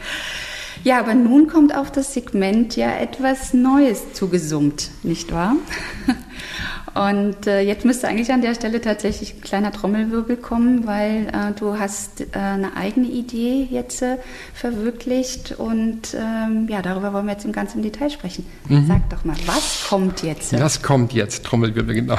Ja, 0.84 1.00
aber 1.00 1.14
nun 1.14 1.48
kommt 1.48 1.74
auf 1.74 1.90
das 1.90 2.12
Segment 2.12 2.76
ja 2.76 2.94
etwas 2.94 3.54
Neues 3.54 4.12
zugesummt, 4.12 4.90
nicht 5.02 5.32
wahr? 5.32 5.56
Und 6.94 7.48
äh, 7.48 7.60
jetzt 7.60 7.84
müsste 7.84 8.06
eigentlich 8.06 8.32
an 8.32 8.40
der 8.40 8.54
Stelle 8.54 8.80
tatsächlich 8.80 9.34
ein 9.34 9.40
kleiner 9.40 9.72
Trommelwirbel 9.72 10.36
kommen, 10.36 10.86
weil 10.86 11.26
äh, 11.26 11.52
du 11.58 11.76
hast 11.76 12.20
äh, 12.20 12.26
eine 12.38 12.76
eigene 12.76 13.08
Idee 13.08 13.66
jetzt 13.68 14.02
äh, 14.02 14.18
verwirklicht 14.52 15.56
und 15.58 16.14
ähm, 16.14 16.68
ja, 16.68 16.82
darüber 16.82 17.12
wollen 17.12 17.26
wir 17.26 17.32
jetzt 17.32 17.44
im 17.44 17.50
ganzen 17.50 17.82
Detail 17.82 18.10
sprechen. 18.10 18.46
Mhm. 18.68 18.86
Sag 18.86 19.10
doch 19.10 19.24
mal, 19.24 19.34
was 19.46 19.86
kommt 19.88 20.22
jetzt? 20.22 20.52
Was 20.52 20.82
kommt 20.82 21.12
jetzt? 21.12 21.44
Trommelwirbel, 21.44 21.94
genau. 21.96 22.18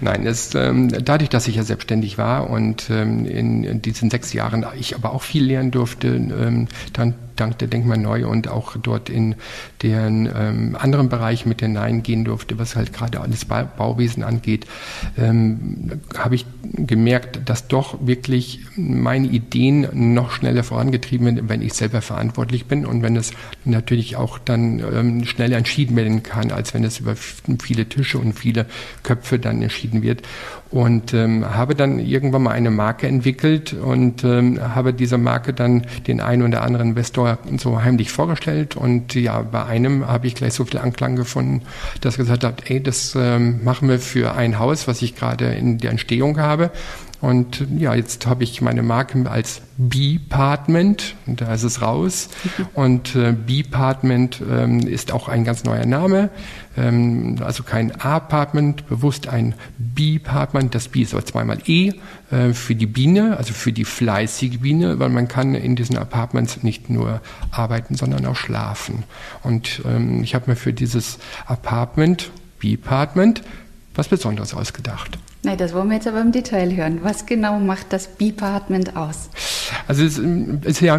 Nein, 0.00 0.26
es, 0.26 0.52
ähm, 0.56 0.88
dadurch, 0.88 1.30
dass 1.30 1.46
ich 1.46 1.54
ja 1.54 1.62
selbstständig 1.62 2.18
war 2.18 2.50
und 2.50 2.90
ähm, 2.90 3.24
in, 3.24 3.62
in, 3.62 3.82
diesen 3.82 4.10
sechs 4.10 4.32
Jahren 4.32 4.66
ich 4.76 4.96
aber 4.96 5.12
auch 5.12 5.22
viel 5.22 5.44
lernen 5.44 5.70
durfte, 5.70 6.08
ähm, 6.08 6.66
dann 6.92 7.14
dank 7.40 7.58
der 7.58 7.68
Denkmal 7.68 7.98
Neu 7.98 8.26
und 8.26 8.48
auch 8.48 8.76
dort 8.76 9.08
in 9.08 9.34
den 9.82 10.28
ähm, 10.34 10.76
anderen 10.78 11.08
Bereich 11.08 11.46
mit 11.46 11.60
hineingehen 11.60 12.24
durfte, 12.24 12.58
was 12.58 12.76
halt 12.76 12.92
gerade 12.92 13.20
alles 13.20 13.44
ba 13.44 13.62
Bauwesen 13.62 14.22
angeht, 14.22 14.66
ähm, 15.16 16.00
habe 16.16 16.34
ich 16.34 16.46
gemerkt, 16.74 17.40
dass 17.46 17.68
doch 17.68 18.06
wirklich 18.06 18.60
meine 18.76 19.28
Ideen 19.28 20.12
noch 20.12 20.30
schneller 20.30 20.64
vorangetrieben 20.64 21.26
werden, 21.26 21.48
wenn 21.48 21.62
ich 21.62 21.74
selber 21.74 22.00
verantwortlich 22.00 22.66
bin 22.66 22.86
und 22.86 23.02
wenn 23.02 23.16
es 23.16 23.32
natürlich 23.64 24.16
auch 24.16 24.38
dann 24.38 24.80
ähm, 24.80 25.24
schneller 25.24 25.56
entschieden 25.56 25.96
werden 25.96 26.22
kann, 26.22 26.50
als 26.50 26.74
wenn 26.74 26.84
es 26.84 27.00
über 27.00 27.14
viele 27.16 27.86
Tische 27.88 28.18
und 28.18 28.32
viele 28.32 28.66
Köpfe 29.02 29.38
dann 29.38 29.62
entschieden 29.62 30.02
wird. 30.02 30.22
Und 30.70 31.14
ähm, 31.14 31.46
habe 31.54 31.74
dann 31.74 31.98
irgendwann 31.98 32.42
mal 32.42 32.50
eine 32.50 32.70
Marke 32.70 33.06
entwickelt 33.06 33.72
und 33.72 34.22
ähm, 34.24 34.60
habe 34.74 34.92
diese 34.92 35.16
Marke 35.16 35.54
dann 35.54 35.86
den 36.06 36.20
einen 36.20 36.42
oder 36.42 36.62
anderen 36.62 36.88
Investor 36.90 37.27
so 37.58 37.82
heimlich 37.82 38.10
vorgestellt. 38.10 38.76
Und 38.76 39.14
ja, 39.14 39.42
bei 39.42 39.64
einem 39.64 40.06
habe 40.06 40.26
ich 40.26 40.34
gleich 40.34 40.54
so 40.54 40.64
viel 40.64 40.78
Anklang 40.78 41.16
gefunden, 41.16 41.62
dass 42.00 42.16
gesagt 42.16 42.44
hat, 42.44 42.70
ey, 42.70 42.82
das 42.82 43.14
ähm, 43.16 43.64
machen 43.64 43.88
wir 43.88 43.98
für 43.98 44.34
ein 44.34 44.58
Haus, 44.58 44.88
was 44.88 45.02
ich 45.02 45.16
gerade 45.16 45.46
in 45.54 45.78
der 45.78 45.90
Entstehung 45.90 46.38
habe 46.38 46.70
und 47.20 47.66
ja, 47.76 47.94
jetzt 47.94 48.26
habe 48.26 48.44
ich 48.44 48.60
meine 48.60 48.82
Marke 48.82 49.28
als 49.28 49.60
B-Partment, 49.76 51.16
da 51.26 51.52
ist 51.52 51.64
es 51.64 51.82
raus. 51.82 52.28
Und 52.74 53.16
äh, 53.16 53.32
B-Partment 53.32 54.40
ähm, 54.48 54.80
ist 54.80 55.12
auch 55.12 55.28
ein 55.28 55.42
ganz 55.44 55.64
neuer 55.64 55.84
Name. 55.84 56.30
Ähm, 56.76 57.36
also 57.40 57.64
kein 57.64 57.92
A-Partment, 58.00 58.88
bewusst 58.88 59.28
ein 59.28 59.54
B-Partment. 59.78 60.76
Das 60.76 60.88
B 60.88 61.02
ist 61.02 61.12
aber 61.12 61.24
zweimal 61.24 61.58
E 61.66 61.92
äh, 62.30 62.52
für 62.52 62.76
die 62.76 62.86
Biene, 62.86 63.36
also 63.36 63.52
für 63.52 63.72
die 63.72 63.84
fleißige 63.84 64.58
Biene, 64.60 65.00
weil 65.00 65.08
man 65.08 65.26
kann 65.26 65.56
in 65.56 65.74
diesen 65.74 65.98
Apartments 65.98 66.62
nicht 66.62 66.88
nur 66.88 67.20
arbeiten, 67.50 67.96
sondern 67.96 68.26
auch 68.26 68.36
schlafen. 68.36 69.02
Und 69.42 69.82
ähm, 69.84 70.22
ich 70.22 70.36
habe 70.36 70.50
mir 70.50 70.56
für 70.56 70.72
dieses 70.72 71.18
Apartment, 71.46 72.30
B-Partment, 72.60 73.42
was 73.98 74.08
Besonderes 74.08 74.54
ausgedacht. 74.54 75.18
Nein, 75.42 75.58
das 75.58 75.74
wollen 75.74 75.88
wir 75.88 75.96
jetzt 75.96 76.06
aber 76.06 76.20
im 76.20 76.30
Detail 76.30 76.74
hören. 76.74 77.00
Was 77.02 77.26
genau 77.26 77.58
macht 77.58 77.92
das 77.92 78.06
Bepartment 78.06 78.96
aus? 78.96 79.28
Also 79.86 80.04
es 80.04 80.18
ist 80.18 80.80
ja 80.80 80.98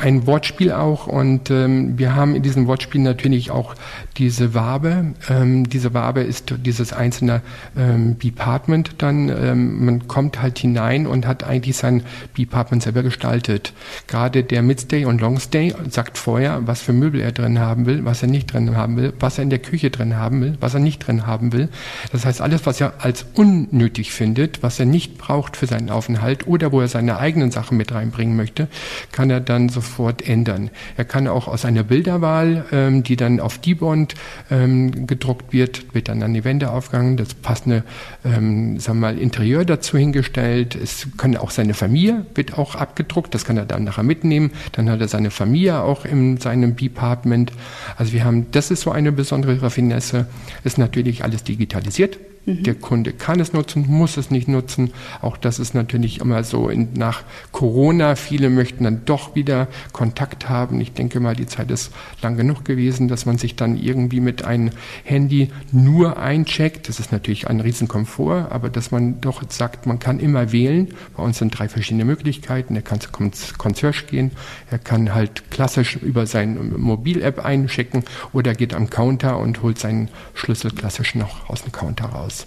ein 0.00 0.26
Wortspiel 0.26 0.72
auch 0.72 1.06
und 1.06 1.50
ähm, 1.50 1.98
wir 1.98 2.14
haben 2.14 2.34
in 2.34 2.42
diesem 2.42 2.66
Wortspiel 2.66 3.00
natürlich 3.00 3.50
auch 3.50 3.74
diese 4.16 4.54
Wabe. 4.54 5.14
Ähm, 5.28 5.68
diese 5.68 5.94
Wabe 5.94 6.20
ist 6.20 6.54
dieses 6.64 6.92
einzelne 6.92 7.42
ähm, 7.76 8.18
Department 8.18 8.96
dann. 8.98 9.28
Ähm, 9.28 9.84
man 9.84 10.08
kommt 10.08 10.42
halt 10.42 10.58
hinein 10.58 11.06
und 11.06 11.26
hat 11.26 11.44
eigentlich 11.44 11.76
sein 11.76 12.02
Department 12.36 12.82
selber 12.82 13.02
gestaltet. 13.02 13.72
Gerade 14.06 14.44
der 14.44 14.62
Midstay 14.62 15.04
und 15.04 15.20
Longstay 15.20 15.74
sagt 15.88 16.18
vorher, 16.18 16.66
was 16.66 16.82
für 16.82 16.92
Möbel 16.92 17.20
er 17.20 17.32
drin 17.32 17.58
haben 17.58 17.86
will, 17.86 18.04
was 18.04 18.22
er 18.22 18.28
nicht 18.28 18.52
drin 18.52 18.76
haben 18.76 18.96
will, 18.96 19.12
was 19.18 19.38
er 19.38 19.44
in 19.44 19.50
der 19.50 19.60
Küche 19.60 19.90
drin 19.90 20.16
haben 20.16 20.40
will, 20.40 20.56
was 20.60 20.74
er 20.74 20.80
nicht 20.80 21.06
drin 21.06 21.26
haben 21.26 21.52
will. 21.52 21.68
Das 22.12 22.24
heißt, 22.24 22.40
alles, 22.40 22.66
was 22.66 22.80
er 22.80 22.94
als 22.98 23.26
unnötig 23.34 24.12
findet, 24.12 24.62
was 24.62 24.78
er 24.78 24.86
nicht 24.86 25.18
braucht 25.18 25.56
für 25.56 25.66
seinen 25.66 25.90
Aufenthalt 25.90 26.46
oder 26.46 26.72
wo 26.72 26.80
er 26.80 26.88
seine 26.88 27.18
eigenen 27.18 27.50
Sachen 27.50 27.77
mit 27.78 27.92
reinbringen 27.92 28.36
möchte, 28.36 28.68
kann 29.10 29.30
er 29.30 29.40
dann 29.40 29.70
sofort 29.70 30.28
ändern. 30.28 30.68
Er 30.98 31.06
kann 31.06 31.26
auch 31.26 31.48
aus 31.48 31.64
einer 31.64 31.84
Bilderwahl, 31.84 32.66
ähm, 32.72 33.02
die 33.02 33.16
dann 33.16 33.40
auf 33.40 33.56
Debond 33.56 34.14
ähm, 34.50 35.06
gedruckt 35.06 35.54
wird, 35.54 35.94
wird 35.94 36.08
dann 36.08 36.22
an 36.22 36.34
die 36.34 36.44
Wände 36.44 36.70
aufgegangen, 36.70 37.16
das 37.16 37.32
passende 37.32 37.84
ähm, 38.24 38.78
sagen 38.78 39.00
wir 39.00 39.12
mal, 39.12 39.18
Interieur 39.18 39.64
dazu 39.64 39.96
hingestellt. 39.96 40.74
Es 40.74 41.08
kann 41.16 41.34
auch 41.36 41.50
seine 41.50 41.72
Familie 41.72 42.26
wird 42.34 42.58
auch 42.58 42.74
abgedruckt, 42.74 43.34
das 43.34 43.44
kann 43.44 43.56
er 43.56 43.66
dann 43.66 43.84
nachher 43.84 44.02
mitnehmen. 44.02 44.52
Dann 44.72 44.90
hat 44.90 45.00
er 45.00 45.08
seine 45.08 45.30
Familie 45.30 45.82
auch 45.82 46.04
in 46.04 46.38
seinem 46.38 46.76
Department. 46.76 47.52
Also 47.96 48.12
wir 48.12 48.24
haben, 48.24 48.50
das 48.50 48.70
ist 48.70 48.82
so 48.82 48.90
eine 48.90 49.12
besondere 49.12 49.60
Raffinesse, 49.60 50.26
ist 50.64 50.78
natürlich 50.78 51.24
alles 51.24 51.44
digitalisiert. 51.44 52.18
Mhm. 52.48 52.62
Der 52.62 52.74
Kunde 52.74 53.12
kann 53.12 53.40
es 53.40 53.52
nutzen, 53.52 53.84
muss 53.86 54.16
es 54.16 54.30
nicht 54.30 54.48
nutzen. 54.48 54.92
Auch 55.20 55.36
das 55.36 55.58
ist 55.58 55.74
natürlich 55.74 56.20
immer 56.20 56.42
so 56.44 56.68
in, 56.68 56.94
nach 56.94 57.22
Corona. 57.52 58.16
Viele 58.16 58.48
möchten 58.48 58.84
dann 58.84 59.04
doch 59.04 59.34
wieder 59.34 59.68
Kontakt 59.92 60.48
haben. 60.48 60.80
Ich 60.80 60.92
denke 60.92 61.20
mal, 61.20 61.36
die 61.36 61.46
Zeit 61.46 61.70
ist 61.70 61.92
lang 62.22 62.36
genug 62.36 62.64
gewesen, 62.64 63.08
dass 63.08 63.26
man 63.26 63.36
sich 63.36 63.54
dann 63.56 63.76
irgendwie 63.76 64.20
mit 64.20 64.44
einem 64.44 64.70
Handy 65.04 65.50
nur 65.72 66.18
eincheckt. 66.18 66.88
Das 66.88 67.00
ist 67.00 67.12
natürlich 67.12 67.48
ein 67.48 67.60
Riesenkomfort, 67.60 68.50
aber 68.50 68.70
dass 68.70 68.90
man 68.90 69.20
doch 69.20 69.42
sagt, 69.50 69.86
man 69.86 69.98
kann 69.98 70.18
immer 70.18 70.50
wählen. 70.52 70.88
Bei 71.16 71.22
uns 71.22 71.38
sind 71.38 71.58
drei 71.58 71.68
verschiedene 71.68 72.06
Möglichkeiten. 72.06 72.74
Er 72.76 72.82
kann 72.82 73.00
zur 73.00 73.12
Concierge 73.58 74.04
gehen, 74.06 74.30
er 74.70 74.78
kann 74.78 75.14
halt 75.14 75.50
klassisch 75.50 75.96
über 75.96 76.26
seine 76.26 76.60
Mobil-App 76.60 77.44
einchecken 77.44 78.04
oder 78.32 78.54
geht 78.54 78.74
am 78.74 78.88
Counter 78.88 79.38
und 79.38 79.62
holt 79.62 79.78
seinen 79.78 80.08
Schlüssel 80.34 80.70
klassisch 80.70 81.14
noch 81.14 81.50
aus 81.50 81.62
dem 81.62 81.72
Counter 81.72 82.06
raus. 82.06 82.37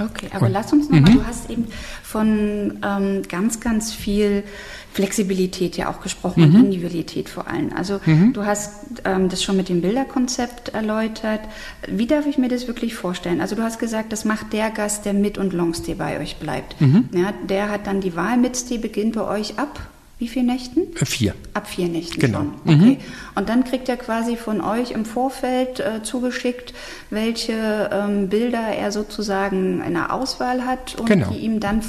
Okay, 0.00 0.28
aber 0.32 0.46
Und, 0.46 0.52
lass 0.52 0.72
uns 0.72 0.88
nochmal, 0.88 1.12
mhm. 1.12 1.18
du 1.18 1.26
hast 1.26 1.50
eben 1.50 1.66
von 2.02 2.78
ähm, 2.84 3.22
ganz, 3.28 3.60
ganz 3.60 3.92
viel 3.92 4.44
Flexibilität 4.92 5.76
ja 5.76 5.88
auch 5.88 6.00
gesprochen 6.00 6.48
mhm. 6.48 6.54
und 6.54 6.64
Individualität 6.66 7.28
vor 7.28 7.46
allem. 7.46 7.72
Also 7.74 8.00
mhm. 8.04 8.32
du 8.32 8.44
hast 8.44 8.72
ähm, 9.04 9.28
das 9.28 9.42
schon 9.42 9.56
mit 9.56 9.68
dem 9.68 9.80
Bilderkonzept 9.80 10.70
erläutert. 10.70 11.40
Wie 11.86 12.06
darf 12.06 12.26
ich 12.26 12.38
mir 12.38 12.48
das 12.48 12.66
wirklich 12.66 12.94
vorstellen? 12.94 13.40
Also 13.40 13.54
du 13.54 13.62
hast 13.62 13.78
gesagt, 13.78 14.12
das 14.12 14.24
macht 14.24 14.52
der 14.52 14.70
Gast, 14.70 15.04
der 15.04 15.12
mit 15.12 15.38
und 15.38 15.52
Longstay 15.52 15.94
bei 15.94 16.20
euch 16.20 16.36
bleibt. 16.36 16.80
Mhm. 16.80 17.08
Ja, 17.12 17.32
der 17.48 17.68
hat 17.68 17.86
dann 17.86 18.00
die 18.00 18.16
Wahl, 18.16 18.36
Mitstay 18.36 18.78
beginnt 18.78 19.14
bei 19.14 19.26
euch 19.26 19.58
ab 19.58 19.80
wie 20.20 20.28
viele 20.28 20.44
Nächten? 20.44 20.82
Äh, 21.00 21.06
vier. 21.06 21.34
Ab 21.54 21.66
vier 21.66 21.88
Nächten 21.88 22.20
genau. 22.20 22.40
schon. 22.40 22.52
Okay. 22.66 22.74
Mhm. 22.74 22.96
Und 23.34 23.48
dann 23.48 23.64
kriegt 23.64 23.88
er 23.88 23.96
quasi 23.96 24.36
von 24.36 24.60
euch 24.60 24.90
im 24.90 25.06
Vorfeld 25.06 25.80
äh, 25.80 26.02
zugeschickt, 26.02 26.74
welche 27.08 27.88
ähm, 27.90 28.28
Bilder 28.28 28.60
er 28.60 28.92
sozusagen 28.92 29.82
in 29.82 29.94
der 29.94 30.12
Auswahl 30.12 30.66
hat 30.66 30.94
und 30.96 31.06
genau. 31.06 31.30
die 31.30 31.38
ihm 31.38 31.58
dann 31.58 31.80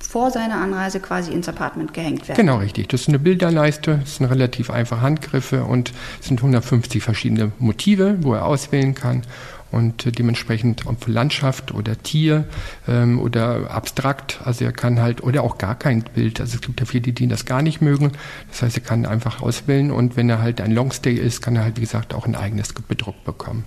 vor 0.00 0.30
seiner 0.30 0.56
Anreise 0.56 1.00
quasi 1.00 1.32
ins 1.32 1.48
Apartment 1.50 1.92
gehängt 1.92 2.26
werden. 2.28 2.38
Genau, 2.38 2.56
richtig. 2.56 2.88
Das 2.88 3.02
ist 3.02 3.08
eine 3.08 3.18
Bilderleiste, 3.18 3.98
das 4.00 4.16
sind 4.16 4.26
relativ 4.26 4.70
einfache 4.70 5.02
Handgriffe 5.02 5.64
und 5.64 5.92
es 6.20 6.28
sind 6.28 6.40
150 6.40 7.02
verschiedene 7.02 7.52
Motive, 7.58 8.16
wo 8.22 8.32
er 8.32 8.46
auswählen 8.46 8.94
kann 8.94 9.22
und 9.70 10.18
dementsprechend 10.18 10.86
ob 10.86 11.06
Landschaft 11.06 11.74
oder 11.74 12.00
Tier 12.02 12.44
ähm, 12.88 13.18
oder 13.20 13.70
abstrakt, 13.70 14.40
also 14.44 14.64
er 14.64 14.72
kann 14.72 15.00
halt 15.00 15.22
oder 15.22 15.42
auch 15.42 15.58
gar 15.58 15.74
kein 15.74 16.02
Bild, 16.02 16.40
also 16.40 16.56
es 16.56 16.60
gibt 16.60 16.80
ja 16.80 16.86
viele, 16.86 17.12
die 17.12 17.26
das 17.28 17.44
gar 17.44 17.62
nicht 17.62 17.80
mögen, 17.80 18.12
das 18.50 18.62
heißt, 18.62 18.76
er 18.76 18.82
kann 18.82 19.06
einfach 19.06 19.42
auswählen 19.42 19.90
und 19.90 20.16
wenn 20.16 20.28
er 20.30 20.40
halt 20.40 20.60
ein 20.60 20.72
Longstay 20.72 21.14
ist, 21.14 21.42
kann 21.42 21.56
er 21.56 21.64
halt 21.64 21.76
wie 21.76 21.82
gesagt 21.82 22.14
auch 22.14 22.26
ein 22.26 22.36
eigenes 22.36 22.72
bedruckt 22.72 23.24
bekommen. 23.24 23.64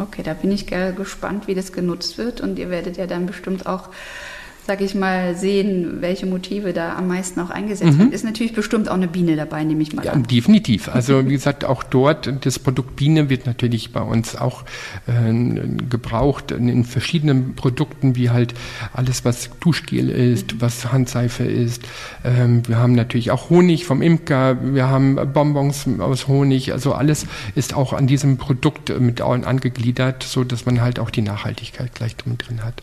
Okay, 0.00 0.22
da 0.22 0.32
bin 0.32 0.50
ich 0.50 0.66
gespannt, 0.66 1.46
wie 1.46 1.54
das 1.54 1.72
genutzt 1.72 2.16
wird. 2.16 2.40
Und 2.40 2.58
ihr 2.58 2.70
werdet 2.70 2.96
ja 2.96 3.06
dann 3.06 3.26
bestimmt 3.26 3.66
auch 3.66 3.90
sag 4.66 4.80
ich 4.80 4.94
mal, 4.94 5.34
sehen, 5.34 6.00
welche 6.00 6.26
Motive 6.26 6.72
da 6.72 6.96
am 6.96 7.08
meisten 7.08 7.40
auch 7.40 7.50
eingesetzt 7.50 7.94
mhm. 7.94 7.98
werden. 7.98 8.12
Ist 8.12 8.24
natürlich 8.24 8.52
bestimmt 8.52 8.88
auch 8.88 8.94
eine 8.94 9.08
Biene 9.08 9.36
dabei, 9.36 9.64
nehme 9.64 9.82
ich 9.82 9.92
mal 9.92 10.04
ja, 10.04 10.12
an. 10.12 10.24
Definitiv. 10.24 10.88
Also 11.00 11.24
wie 11.26 11.32
gesagt, 11.32 11.64
auch 11.64 11.82
dort, 11.82 12.30
das 12.44 12.58
Produkt 12.58 12.96
Biene 12.96 13.30
wird 13.30 13.46
natürlich 13.46 13.92
bei 13.92 14.02
uns 14.02 14.36
auch 14.36 14.64
äh, 15.06 15.32
gebraucht 15.88 16.50
in 16.50 16.84
verschiedenen 16.84 17.54
Produkten, 17.54 18.16
wie 18.16 18.28
halt 18.28 18.54
alles, 18.92 19.24
was 19.24 19.48
Duschgel 19.60 20.10
ist, 20.10 20.54
mhm. 20.54 20.60
was 20.60 20.92
Handseife 20.92 21.44
ist. 21.44 21.82
Ähm, 22.24 22.66
wir 22.68 22.76
haben 22.76 22.94
natürlich 22.94 23.30
auch 23.30 23.50
Honig 23.50 23.86
vom 23.86 24.02
Imker, 24.02 24.58
wir 24.74 24.88
haben 24.88 25.16
Bonbons 25.32 25.86
aus 26.00 26.28
Honig, 26.28 26.72
also 26.72 26.92
alles 26.92 27.26
ist 27.54 27.74
auch 27.74 27.92
an 27.92 28.06
diesem 28.06 28.36
Produkt 28.36 29.00
mit 29.00 29.20
angegliedert, 29.20 30.22
so 30.22 30.44
dass 30.44 30.66
man 30.66 30.80
halt 30.80 30.98
auch 30.98 31.10
die 31.10 31.22
Nachhaltigkeit 31.22 31.94
gleich 31.94 32.16
drin 32.16 32.62
hat. 32.62 32.82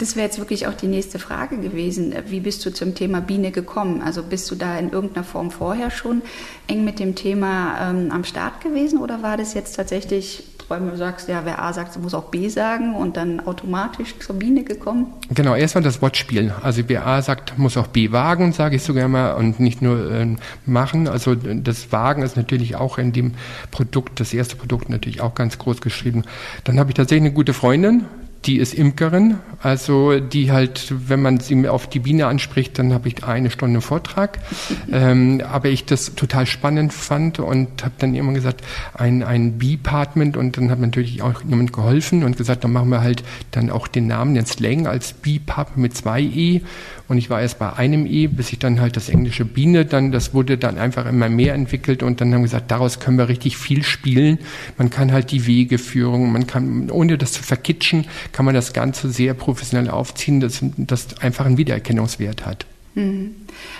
Das 0.00 0.16
wäre 0.16 0.24
jetzt 0.24 0.38
wirklich 0.38 0.66
auch 0.66 0.72
die 0.72 0.86
nächste 0.86 1.18
Frage 1.18 1.58
gewesen. 1.58 2.14
Wie 2.26 2.40
bist 2.40 2.64
du 2.64 2.72
zum 2.72 2.94
Thema 2.94 3.20
Biene 3.20 3.50
gekommen? 3.50 4.00
Also 4.02 4.22
bist 4.22 4.50
du 4.50 4.54
da 4.54 4.78
in 4.78 4.90
irgendeiner 4.90 5.24
Form 5.24 5.50
vorher 5.50 5.90
schon 5.90 6.22
eng 6.68 6.86
mit 6.86 6.98
dem 6.98 7.14
Thema 7.14 7.90
ähm, 7.90 8.10
am 8.10 8.24
Start 8.24 8.62
gewesen 8.62 8.98
oder 8.98 9.22
war 9.22 9.36
das 9.36 9.52
jetzt 9.52 9.76
tatsächlich, 9.76 10.42
weil 10.68 10.80
du 10.80 10.96
sagst, 10.96 11.28
ja, 11.28 11.42
wer 11.44 11.60
A 11.60 11.74
sagt, 11.74 11.98
muss 11.98 12.14
auch 12.14 12.30
B 12.30 12.48
sagen 12.48 12.94
und 12.94 13.18
dann 13.18 13.40
automatisch 13.40 14.14
zur 14.20 14.36
Biene 14.36 14.64
gekommen? 14.64 15.12
Genau, 15.34 15.54
erstmal 15.54 15.84
das 15.84 16.00
Wortspiel. 16.00 16.54
Also 16.62 16.82
wer 16.86 17.06
A 17.06 17.20
sagt, 17.20 17.58
muss 17.58 17.76
auch 17.76 17.88
B 17.88 18.10
wagen, 18.10 18.54
sage 18.54 18.76
ich 18.76 18.82
sogar 18.82 19.06
mal, 19.06 19.34
und 19.34 19.60
nicht 19.60 19.82
nur 19.82 20.10
äh, 20.10 20.34
machen. 20.64 21.08
Also 21.08 21.34
das 21.34 21.92
Wagen 21.92 22.22
ist 22.22 22.38
natürlich 22.38 22.74
auch 22.74 22.96
in 22.96 23.12
dem 23.12 23.34
Produkt, 23.70 24.18
das 24.18 24.32
erste 24.32 24.56
Produkt 24.56 24.88
natürlich 24.88 25.20
auch 25.20 25.34
ganz 25.34 25.58
groß 25.58 25.82
geschrieben. 25.82 26.22
Dann 26.64 26.80
habe 26.80 26.88
ich 26.88 26.94
tatsächlich 26.94 27.26
eine 27.26 27.34
gute 27.34 27.52
Freundin, 27.52 28.06
die 28.46 28.56
ist 28.56 28.72
Imkerin, 28.72 29.38
also 29.62 30.18
die 30.18 30.50
halt, 30.50 30.94
wenn 31.08 31.20
man 31.20 31.40
sie 31.40 31.68
auf 31.68 31.88
die 31.88 31.98
Biene 31.98 32.26
anspricht, 32.26 32.78
dann 32.78 32.94
habe 32.94 33.08
ich 33.08 33.24
eine 33.24 33.50
Stunde 33.50 33.82
Vortrag. 33.82 34.38
ähm, 34.92 35.42
aber 35.46 35.68
ich 35.68 35.84
das 35.84 36.14
total 36.14 36.46
spannend 36.46 36.94
fand 36.94 37.38
und 37.38 37.84
habe 37.84 37.94
dann 37.98 38.14
immer 38.14 38.32
gesagt, 38.32 38.62
ein, 38.94 39.22
ein 39.22 39.58
Bee-Partment 39.58 40.38
und 40.38 40.56
dann 40.56 40.70
hat 40.70 40.78
natürlich 40.78 41.20
auch 41.20 41.42
jemand 41.42 41.74
geholfen 41.74 42.24
und 42.24 42.38
gesagt, 42.38 42.64
dann 42.64 42.72
machen 42.72 42.88
wir 42.88 43.02
halt 43.02 43.22
dann 43.50 43.70
auch 43.70 43.86
den 43.86 44.06
Namen, 44.06 44.34
den 44.34 44.46
Slang 44.46 44.86
als 44.86 45.12
Bee-Pub 45.12 45.76
mit 45.76 45.94
zwei 45.94 46.22
E 46.22 46.62
und 47.10 47.18
ich 47.18 47.28
war 47.28 47.42
erst 47.42 47.58
bei 47.58 47.72
einem 47.72 48.06
E, 48.06 48.28
bis 48.28 48.52
ich 48.52 48.60
dann 48.60 48.80
halt 48.80 48.96
das 48.96 49.08
englische 49.08 49.44
Biene, 49.44 49.84
dann, 49.84 50.12
das 50.12 50.32
wurde 50.32 50.56
dann 50.56 50.78
einfach 50.78 51.06
immer 51.06 51.28
mehr 51.28 51.54
entwickelt 51.54 52.04
und 52.04 52.20
dann 52.20 52.32
haben 52.32 52.42
wir 52.42 52.44
gesagt, 52.44 52.70
daraus 52.70 53.00
können 53.00 53.18
wir 53.18 53.28
richtig 53.28 53.56
viel 53.56 53.82
spielen. 53.82 54.38
Man 54.78 54.90
kann 54.90 55.10
halt 55.10 55.32
die 55.32 55.44
Wegeführung, 55.44 56.30
man 56.30 56.46
kann, 56.46 56.88
ohne 56.88 57.18
das 57.18 57.32
zu 57.32 57.42
verkitschen, 57.42 58.06
kann 58.30 58.44
man 58.44 58.54
das 58.54 58.72
Ganze 58.72 59.10
sehr 59.10 59.34
professionell 59.34 59.90
aufziehen, 59.90 60.38
dass 60.38 60.60
das 60.76 61.18
einfach 61.18 61.46
einen 61.46 61.58
Wiedererkennungswert 61.58 62.46
hat. 62.46 62.64
Mhm. 62.94 63.36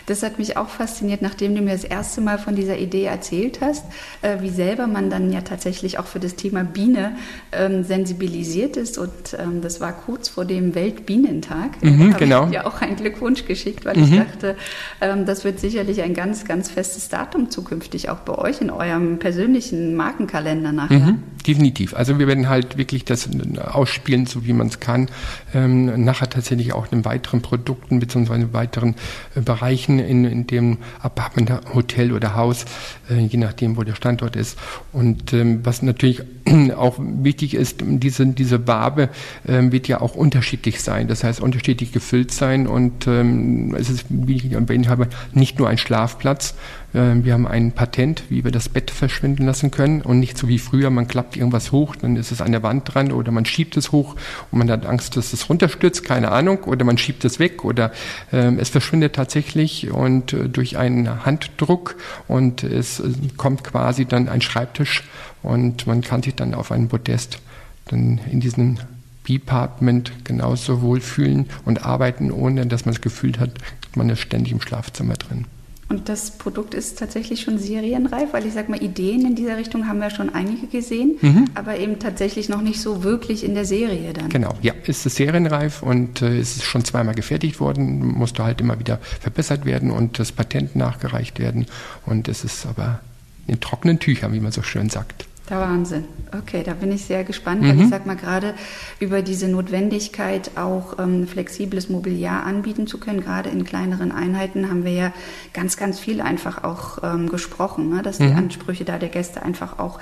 Das 0.06 0.22
hat 0.22 0.38
mich 0.38 0.56
auch 0.56 0.68
fasziniert, 0.68 1.20
nachdem 1.20 1.54
du 1.54 1.62
mir 1.62 1.72
das 1.72 1.84
erste 1.84 2.20
Mal 2.20 2.38
von 2.38 2.54
dieser 2.54 2.78
Idee 2.78 3.04
erzählt 3.04 3.60
hast, 3.60 3.84
äh, 4.22 4.40
wie 4.40 4.50
selber 4.50 4.86
man 4.86 5.10
dann 5.10 5.32
ja 5.32 5.40
tatsächlich 5.40 5.98
auch 5.98 6.06
für 6.06 6.20
das 6.20 6.36
Thema 6.36 6.62
Biene 6.62 7.16
ähm, 7.52 7.82
sensibilisiert 7.82 8.76
ist. 8.76 8.98
Und 8.98 9.36
ähm, 9.38 9.62
das 9.62 9.80
war 9.80 9.92
kurz 9.92 10.28
vor 10.28 10.44
dem 10.44 10.74
Weltbienentag. 10.74 11.82
Mhm, 11.82 12.12
da 12.12 12.18
genau. 12.18 12.44
Ich 12.44 12.50
dir 12.50 12.66
auch 12.66 12.80
einen 12.80 12.96
Glückwunsch 12.96 13.46
geschickt, 13.46 13.84
weil 13.84 13.96
mhm. 13.96 14.04
ich 14.04 14.18
dachte, 14.18 14.56
ähm, 15.00 15.26
das 15.26 15.44
wird 15.44 15.58
sicherlich 15.58 16.02
ein 16.02 16.14
ganz, 16.14 16.44
ganz 16.44 16.70
festes 16.70 17.08
Datum 17.08 17.50
zukünftig 17.50 18.10
auch 18.10 18.20
bei 18.20 18.36
euch 18.36 18.60
in 18.60 18.70
eurem 18.70 19.18
persönlichen 19.18 19.96
Markenkalender 19.96 20.72
nachher. 20.72 20.98
Mhm, 20.98 21.22
definitiv. 21.46 21.94
Also 21.94 22.18
wir 22.18 22.28
werden 22.28 22.48
halt 22.48 22.76
wirklich 22.76 23.04
das 23.04 23.28
ausspielen, 23.60 24.26
so 24.26 24.46
wie 24.46 24.52
man 24.52 24.68
es 24.68 24.78
kann. 24.80 25.08
Nachher 25.52 26.30
tatsächlich 26.30 26.72
auch 26.72 26.90
in 26.92 27.04
weiteren 27.04 27.42
Produkten 27.42 27.98
bzw. 27.98 28.46
weiteren 28.52 28.94
Bereichen 29.34 29.98
in, 29.98 30.24
in 30.24 30.46
dem 30.46 30.78
Apartment, 31.00 31.52
Hotel 31.74 32.12
oder 32.12 32.34
Haus, 32.34 32.64
äh, 33.10 33.18
je 33.18 33.38
nachdem, 33.38 33.76
wo 33.76 33.82
der 33.82 33.94
Standort 33.94 34.36
ist. 34.36 34.58
Und 34.92 35.32
ähm, 35.32 35.60
was 35.64 35.82
natürlich 35.82 36.22
auch 36.76 36.96
wichtig 36.98 37.54
ist, 37.54 37.78
diese, 37.82 38.26
diese 38.26 38.66
Wabe 38.66 39.08
ähm, 39.46 39.72
wird 39.72 39.88
ja 39.88 40.00
auch 40.00 40.14
unterschiedlich 40.14 40.82
sein. 40.82 41.08
Das 41.08 41.24
heißt, 41.24 41.40
unterschiedlich 41.40 41.92
gefüllt 41.92 42.32
sein 42.32 42.66
und 42.66 43.06
ähm, 43.06 43.74
es 43.74 43.90
ist, 43.90 44.06
wie 44.08 44.36
ich 44.36 44.52
erwähnt 44.52 44.88
habe, 44.88 45.08
nicht 45.32 45.58
nur 45.58 45.68
ein 45.68 45.78
Schlafplatz, 45.78 46.54
wir 46.92 47.32
haben 47.32 47.46
ein 47.46 47.72
Patent, 47.72 48.24
wie 48.30 48.42
wir 48.42 48.50
das 48.50 48.68
Bett 48.68 48.90
verschwinden 48.90 49.46
lassen 49.46 49.70
können 49.70 50.02
und 50.02 50.18
nicht 50.18 50.36
so 50.36 50.48
wie 50.48 50.58
früher, 50.58 50.90
man 50.90 51.06
klappt 51.06 51.36
irgendwas 51.36 51.70
hoch, 51.70 51.94
dann 51.94 52.16
ist 52.16 52.32
es 52.32 52.40
an 52.40 52.50
der 52.50 52.64
Wand 52.64 52.92
dran 52.92 53.12
oder 53.12 53.30
man 53.30 53.44
schiebt 53.44 53.76
es 53.76 53.92
hoch 53.92 54.16
und 54.50 54.58
man 54.58 54.70
hat 54.70 54.86
Angst, 54.86 55.16
dass 55.16 55.32
es 55.32 55.48
runterstürzt, 55.48 56.04
keine 56.04 56.32
Ahnung, 56.32 56.64
oder 56.64 56.84
man 56.84 56.98
schiebt 56.98 57.24
es 57.24 57.38
weg 57.38 57.64
oder 57.64 57.92
ähm, 58.32 58.58
es 58.58 58.70
verschwindet 58.70 59.14
tatsächlich 59.14 59.90
und 59.90 60.32
äh, 60.32 60.48
durch 60.48 60.78
einen 60.78 61.24
Handdruck 61.24 61.96
und 62.26 62.64
es 62.64 62.98
äh, 62.98 63.12
kommt 63.36 63.62
quasi 63.62 64.04
dann 64.04 64.28
ein 64.28 64.40
Schreibtisch 64.40 65.04
und 65.42 65.86
man 65.86 66.00
kann 66.02 66.22
sich 66.22 66.34
dann 66.34 66.54
auf 66.54 66.72
einen 66.72 66.88
Podest 66.88 67.38
dann 67.86 68.20
in 68.30 68.40
diesen 68.40 68.80
Department 69.28 70.12
genauso 70.24 70.82
wohlfühlen 70.82 71.46
und 71.64 71.84
arbeiten, 71.84 72.32
ohne 72.32 72.66
dass 72.66 72.84
man 72.84 72.94
das 72.94 73.00
Gefühl 73.00 73.38
hat, 73.38 73.50
man 73.94 74.08
ist 74.08 74.20
ständig 74.20 74.52
im 74.52 74.60
Schlafzimmer 74.60 75.14
drin. 75.14 75.46
Und 75.90 76.08
das 76.08 76.30
Produkt 76.30 76.72
ist 76.72 77.00
tatsächlich 77.00 77.40
schon 77.40 77.58
serienreif, 77.58 78.32
weil 78.32 78.46
ich 78.46 78.54
sage 78.54 78.70
mal, 78.70 78.80
Ideen 78.80 79.26
in 79.26 79.34
dieser 79.34 79.56
Richtung 79.56 79.88
haben 79.88 79.98
wir 79.98 80.10
schon 80.10 80.32
einige 80.32 80.68
gesehen, 80.68 81.18
mhm. 81.20 81.46
aber 81.54 81.78
eben 81.78 81.98
tatsächlich 81.98 82.48
noch 82.48 82.62
nicht 82.62 82.80
so 82.80 83.02
wirklich 83.02 83.42
in 83.44 83.54
der 83.54 83.64
Serie 83.64 84.12
dann. 84.12 84.28
Genau, 84.28 84.54
ja, 84.62 84.72
ist 84.86 85.04
es 85.04 85.16
serienreif 85.16 85.82
und 85.82 86.22
äh, 86.22 86.38
ist 86.38 86.62
zweimal 86.62 87.16
gefertigt 87.16 87.58
worden, 87.58 88.06
musste 88.06 88.44
halt 88.44 88.60
immer 88.60 88.78
wieder 88.78 88.98
verbessert 89.18 89.64
werden 89.64 89.90
und 89.90 90.20
das 90.20 90.30
Patent 90.30 90.76
nachgereicht 90.76 91.40
werden 91.40 91.66
und 92.06 92.28
es 92.28 92.44
ist 92.44 92.66
aber 92.66 93.00
in 93.48 93.58
trockenen 93.58 93.98
Tüchern, 93.98 94.32
wie 94.32 94.38
man 94.38 94.52
so 94.52 94.62
schön 94.62 94.90
sagt. 94.90 95.26
Der 95.50 95.58
Wahnsinn. 95.58 96.04
Okay, 96.32 96.62
da 96.64 96.74
bin 96.74 96.92
ich 96.92 97.04
sehr 97.04 97.24
gespannt, 97.24 97.62
mhm. 97.62 97.68
weil 97.68 97.80
ich 97.80 97.88
sag 97.88 98.06
mal 98.06 98.14
gerade 98.14 98.54
über 99.00 99.20
diese 99.20 99.48
Notwendigkeit, 99.48 100.52
auch 100.56 101.00
ähm, 101.00 101.26
flexibles 101.26 101.88
Mobiliar 101.88 102.44
anbieten 102.44 102.86
zu 102.86 102.98
können, 102.98 103.20
gerade 103.20 103.50
in 103.50 103.64
kleineren 103.64 104.12
Einheiten, 104.12 104.70
haben 104.70 104.84
wir 104.84 104.92
ja 104.92 105.12
ganz, 105.52 105.76
ganz 105.76 105.98
viel 105.98 106.20
einfach 106.20 106.62
auch 106.62 106.98
ähm, 107.02 107.28
gesprochen, 107.28 107.90
ne? 107.90 108.02
dass 108.02 108.18
die 108.18 108.28
mhm. 108.28 108.36
Ansprüche 108.36 108.84
da 108.84 108.98
der 108.98 109.08
Gäste 109.08 109.42
einfach 109.42 109.80
auch 109.80 109.98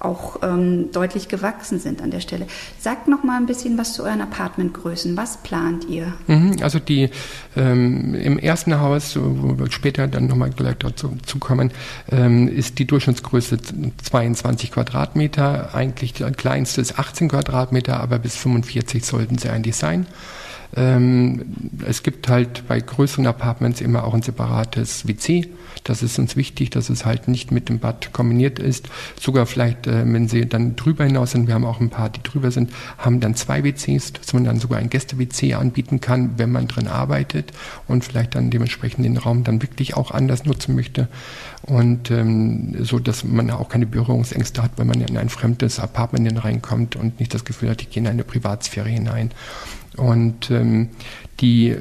auch 0.00 0.42
ähm, 0.42 0.90
deutlich 0.92 1.28
gewachsen 1.28 1.78
sind 1.78 2.02
an 2.02 2.10
der 2.10 2.20
Stelle. 2.20 2.46
Sagt 2.78 3.08
noch 3.08 3.22
mal 3.22 3.36
ein 3.36 3.46
bisschen 3.46 3.78
was 3.78 3.92
zu 3.92 4.02
euren 4.02 4.20
Apartmentgrößen. 4.20 5.16
Was 5.16 5.38
plant 5.38 5.84
ihr? 5.88 6.12
Mhm, 6.26 6.56
also 6.62 6.78
die 6.78 7.10
ähm, 7.56 8.14
im 8.14 8.38
ersten 8.38 8.80
Haus, 8.80 9.16
wo 9.16 9.58
wir 9.58 9.70
später 9.70 10.08
dann 10.08 10.26
nochmal 10.26 10.50
gleich 10.50 10.76
dazu 10.78 11.38
kommen, 11.38 11.70
ähm, 12.10 12.48
ist 12.48 12.78
die 12.78 12.86
Durchschnittsgröße 12.86 13.58
22 14.02 14.72
Quadratmeter. 14.72 15.74
Eigentlich 15.74 16.14
der 16.14 16.30
kleinste 16.32 16.80
ist 16.80 16.98
18 16.98 17.28
Quadratmeter, 17.28 18.00
aber 18.00 18.18
bis 18.18 18.36
45 18.36 19.04
sollten 19.04 19.38
sie 19.38 19.48
eigentlich 19.48 19.76
sein. 19.76 20.06
Ähm, 20.74 21.44
es 21.86 22.02
gibt 22.02 22.28
halt 22.28 22.66
bei 22.66 22.80
größeren 22.80 23.26
Apartments 23.26 23.80
immer 23.80 24.04
auch 24.04 24.14
ein 24.14 24.22
separates 24.22 25.06
WC. 25.06 25.48
Das 25.84 26.02
ist 26.02 26.18
uns 26.18 26.36
wichtig, 26.36 26.70
dass 26.70 26.90
es 26.90 27.04
halt 27.04 27.28
nicht 27.28 27.50
mit 27.50 27.68
dem 27.68 27.78
Bad 27.78 28.12
kombiniert 28.12 28.58
ist. 28.58 28.88
Sogar 29.20 29.46
vielleicht, 29.46 29.86
äh, 29.86 30.04
wenn 30.10 30.28
Sie 30.28 30.48
dann 30.48 30.76
drüber 30.76 31.04
hinaus 31.04 31.32
sind, 31.32 31.46
wir 31.46 31.54
haben 31.54 31.64
auch 31.64 31.80
ein 31.80 31.90
paar, 31.90 32.08
die 32.08 32.22
drüber 32.22 32.50
sind, 32.50 32.70
haben 32.98 33.20
dann 33.20 33.34
zwei 33.34 33.64
WCs, 33.64 34.12
dass 34.12 34.32
man 34.32 34.44
dann 34.44 34.60
sogar 34.60 34.78
ein 34.78 34.90
Gäste-WC 34.90 35.54
anbieten 35.54 36.00
kann, 36.00 36.38
wenn 36.38 36.52
man 36.52 36.68
drin 36.68 36.88
arbeitet 36.88 37.52
und 37.88 38.04
vielleicht 38.04 38.34
dann 38.34 38.50
dementsprechend 38.50 39.04
den 39.04 39.16
Raum 39.16 39.44
dann 39.44 39.60
wirklich 39.60 39.96
auch 39.96 40.10
anders 40.10 40.44
nutzen 40.44 40.74
möchte. 40.74 41.08
Und 41.62 42.10
ähm, 42.10 42.76
so, 42.84 42.98
dass 42.98 43.24
man 43.24 43.50
auch 43.50 43.68
keine 43.68 43.86
Berührungsängste 43.86 44.62
hat, 44.62 44.72
wenn 44.76 44.86
man 44.86 45.00
in 45.00 45.16
ein 45.16 45.28
fremdes 45.28 45.78
Apartment 45.78 46.44
reinkommt 46.44 46.96
und 46.96 47.20
nicht 47.20 47.34
das 47.34 47.44
Gefühl 47.44 47.70
hat, 47.70 47.82
ich 47.82 47.90
gehe 47.90 48.02
in 48.02 48.08
eine 48.08 48.24
Privatsphäre 48.24 48.88
hinein. 48.88 49.30
Und 49.96 50.50
ähm, 50.62 50.88
die 51.40 51.76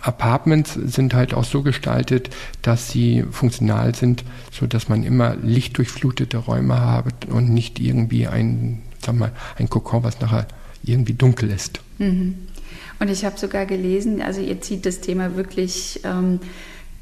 Apartments 0.00 0.74
sind 0.74 1.14
halt 1.14 1.34
auch 1.34 1.44
so 1.44 1.62
gestaltet, 1.62 2.30
dass 2.62 2.90
sie 2.90 3.24
funktional 3.30 3.94
sind, 3.94 4.24
so 4.52 4.66
dass 4.66 4.88
man 4.88 5.02
immer 5.02 5.36
lichtdurchflutete 5.36 6.38
Räume 6.38 6.80
hat 6.80 7.26
und 7.26 7.50
nicht 7.50 7.80
irgendwie 7.80 8.26
ein, 8.26 8.82
sag 9.04 9.16
mal, 9.16 9.32
ein 9.58 9.68
Kokon, 9.68 10.04
was 10.04 10.20
nachher 10.20 10.46
irgendwie 10.84 11.14
dunkel 11.14 11.50
ist. 11.50 11.80
Mhm. 11.98 12.36
Und 12.98 13.10
ich 13.10 13.24
habe 13.24 13.38
sogar 13.38 13.66
gelesen, 13.66 14.22
also 14.22 14.40
ihr 14.40 14.60
zieht 14.60 14.86
das 14.86 15.00
Thema 15.00 15.36
wirklich 15.36 16.00
ähm, 16.04 16.40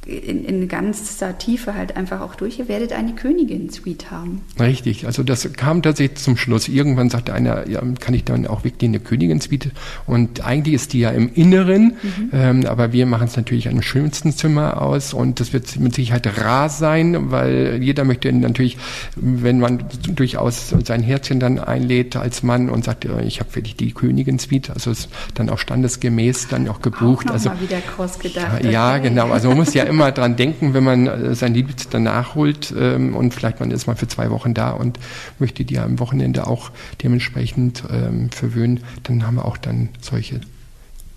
in, 0.07 0.45
in 0.45 0.69
ganzer 0.69 1.39
Tiefe 1.39 1.75
halt 1.75 1.97
einfach 1.97 2.21
auch 2.21 2.35
durch. 2.35 2.59
Ihr 2.59 2.69
werdet 2.69 2.93
eine 2.93 3.15
Königin-Suite 3.15 4.11
haben. 4.11 4.43
Richtig, 4.61 5.07
also 5.07 5.23
das 5.23 5.51
kam 5.55 5.83
tatsächlich 5.83 6.19
zum 6.19 6.37
Schluss. 6.37 6.69
Irgendwann 6.69 7.11
sagte 7.11 7.33
einer, 7.33 7.69
ja, 7.69 7.83
kann 8.01 8.15
ich 8.15 8.25
dann 8.25 8.47
auch 8.47 8.65
wirklich 8.65 8.89
eine 8.89 9.01
Königin-Suite? 9.01 9.71
Und 10.07 10.45
eigentlich 10.45 10.75
ist 10.75 10.93
die 10.93 11.01
ja 11.01 11.11
im 11.11 11.33
Inneren, 11.33 11.97
mhm. 12.03 12.31
ähm, 12.33 12.67
aber 12.67 12.93
wir 12.93 13.07
machen 13.07 13.29
es 13.29 13.37
natürlich 13.37 13.67
im 13.67 13.83
schönsten 13.83 14.33
Zimmer 14.33 14.83
aus 14.83 15.15
und 15.15 15.41
das 15.41 15.53
wird 15.53 15.79
mit 15.81 15.95
Sicherheit 15.95 16.27
rar 16.39 16.69
sein, 16.69 17.31
weil 17.31 17.79
jeder 17.83 18.05
möchte 18.05 18.33
natürlich, 18.33 18.77
wenn 19.17 19.61
man 19.61 19.85
durchaus 20.15 20.75
sein 20.85 21.03
Herzchen 21.03 21.41
dann 21.41 21.59
einlädt 21.59 22.17
als 22.17 22.43
Mann 22.43 22.69
und 22.69 22.85
sagt, 22.85 23.07
ich 23.25 23.41
habe 23.41 23.55
wirklich 23.55 23.77
die 23.77 23.93
Königin-Suite, 23.93 24.71
also 24.71 24.91
ist 24.91 25.09
dann 25.35 25.49
auch 25.49 25.59
standesgemäß 25.59 26.49
dann 26.49 26.69
auch 26.69 26.83
gebucht. 26.83 27.29
Auch 27.29 27.35
also 27.35 27.49
mal 27.49 27.61
wieder 27.61 27.79
groß 27.97 28.19
gedacht. 28.19 28.65
Ja, 28.65 28.71
ja 28.71 28.99
genau. 28.99 29.31
Also 29.31 29.49
man 29.49 29.59
muss 29.59 29.73
ja 29.73 29.85
immer 29.85 29.94
dran 29.99 30.37
denken, 30.37 30.75
wenn 30.75 30.85
man 30.85 31.07
äh, 31.07 31.35
sein 31.35 31.55
Liebes 31.55 31.89
dann 31.89 32.05
nachholt 32.05 32.75
ähm, 32.77 33.15
und 33.15 33.35
vielleicht 33.35 33.61
man 33.61 33.71
ist 33.71 33.87
mal 33.87 33.97
für 33.97 34.09
zwei 34.09 34.31
Wochen 34.31 34.55
da 34.55 34.71
und 34.71 34.99
möchte 35.39 35.65
die 35.65 35.79
am 35.79 35.99
Wochenende 35.99 36.47
auch 36.47 36.71
dementsprechend 37.03 37.85
ähm, 37.91 38.31
verwöhnen, 38.31 38.81
dann 39.05 39.27
haben 39.27 39.37
wir 39.37 39.45
auch 39.45 39.57
dann 39.57 39.91
solche 40.01 40.41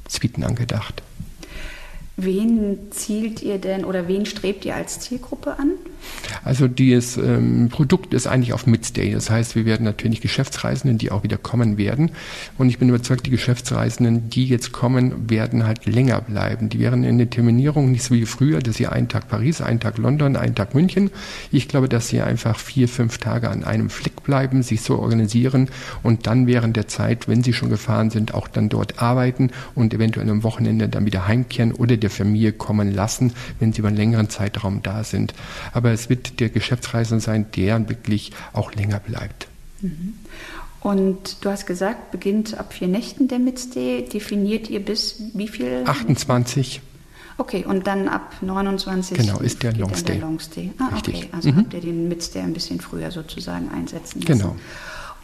Suiten 0.08 0.44
angedacht. 0.44 1.02
Wen 2.20 2.80
zielt 2.90 3.44
ihr 3.44 3.60
denn 3.60 3.86
oder 3.86 4.08
wen 4.08 4.26
strebt 4.26 4.66
ihr 4.66 4.76
als 4.76 5.00
Zielgruppe 5.00 5.60
an? 5.60 5.74
Also 6.44 6.68
das 6.68 7.18
ähm, 7.18 7.70
Produkt 7.70 8.14
ist 8.14 8.28
eigentlich 8.28 8.54
auf 8.54 8.66
Midstay. 8.68 9.12
Das 9.12 9.30
heißt, 9.30 9.56
wir 9.56 9.66
werden 9.66 9.84
natürlich 9.84 10.22
Geschäftsreisenden, 10.22 10.98
die 10.98 11.12
auch 11.12 11.24
wieder 11.24 11.38
kommen 11.38 11.78
werden. 11.78 12.12
Und 12.58 12.70
ich 12.70 12.80
bin 12.80 12.90
überzeugt, 12.90 13.26
die 13.26 13.32
Geschäftsreisenden, 13.32 14.30
die 14.30 14.46
jetzt 14.46 14.72
kommen, 14.72 15.30
werden 15.30 15.66
halt 15.66 15.86
länger 15.86 16.22
bleiben. 16.22 16.70
Die 16.70 16.80
wären 16.80 17.04
in 17.04 17.18
der 17.18 17.30
Terminierung 17.30 17.92
nicht 17.92 18.04
so 18.04 18.16
wie 18.16 18.26
früher, 18.26 18.60
dass 18.60 18.78
sie 18.78 18.88
einen 18.88 19.10
Tag 19.10 19.28
Paris, 19.28 19.62
einen 19.62 19.80
Tag 19.80 19.98
London, 19.98 20.36
einen 20.36 20.56
Tag 20.56 20.74
München. 20.74 21.12
Ich 21.52 21.68
glaube, 21.68 21.90
dass 21.90 22.08
sie 22.08 22.22
einfach 22.22 22.58
vier, 22.60 22.88
fünf 22.88 23.18
Tage 23.18 23.50
an 23.50 23.64
einem 23.64 23.90
Fleck 23.90 24.24
bleiben, 24.24 24.64
sich 24.64 24.82
so 24.82 25.00
organisieren 25.00 25.70
und 26.04 26.28
dann 26.28 26.48
während 26.48 26.78
der 26.78 26.88
Zeit, 26.88 27.28
wenn 27.28 27.44
sie 27.44 27.54
schon 27.54 27.70
gefahren 27.70 28.10
sind, 28.10 28.34
auch 28.34 28.48
dann 28.48 28.70
dort 28.70 29.02
arbeiten 29.02 29.52
und 29.76 29.94
eventuell 29.94 30.30
am 30.30 30.44
Wochenende 30.44 30.90
dann 30.90 31.06
wieder 31.06 31.28
heimkehren 31.28 31.74
oder 31.74 31.98
der 31.98 32.07
Familie 32.10 32.54
kommen 32.54 32.94
lassen, 32.94 33.34
wenn 33.60 33.74
sie 33.74 33.80
über 33.80 33.88
einen 33.88 33.98
längeren 33.98 34.30
Zeitraum 34.30 34.82
da 34.84 35.04
sind. 35.04 35.34
Aber 35.74 35.92
es 35.92 36.10
wird 36.10 36.40
der 36.40 36.50
Geschäftsreisende 36.50 37.24
sein, 37.24 37.46
der 37.56 37.90
wirklich 37.90 38.32
auch 38.54 38.74
länger 38.74 39.00
bleibt. 39.00 39.48
Mhm. 39.82 40.14
Und 40.80 41.44
du 41.44 41.50
hast 41.50 41.66
gesagt, 41.66 42.12
beginnt 42.12 42.58
ab 42.58 42.74
vier 42.74 42.88
Nächten 42.88 43.28
der 43.28 43.40
Midstay. 43.40 44.04
Definiert 44.04 44.70
ihr 44.70 44.80
bis 44.80 45.22
wie 45.34 45.48
viel? 45.48 45.84
28. 45.86 46.82
Okay, 47.40 47.66
und 47.66 47.86
dann 47.86 48.08
ab 48.08 48.36
29 48.42 49.18
genau, 49.18 49.40
ist 49.40 49.62
der 49.62 49.74
Longstay. 49.74 50.14
Der 50.14 50.22
Longstay. 50.22 50.72
Ah, 50.80 50.88
Richtig. 50.94 51.16
okay, 51.16 51.30
also 51.32 51.52
mhm. 51.52 51.58
habt 51.58 51.74
ihr 51.74 51.82
den 51.82 52.08
Midstay 52.08 52.42
ein 52.42 52.54
bisschen 52.54 52.82
früher 52.82 53.12
sozusagen 53.12 53.70
einsetzen 53.70 54.22
lassen. 54.22 54.40
Genau. 54.40 54.56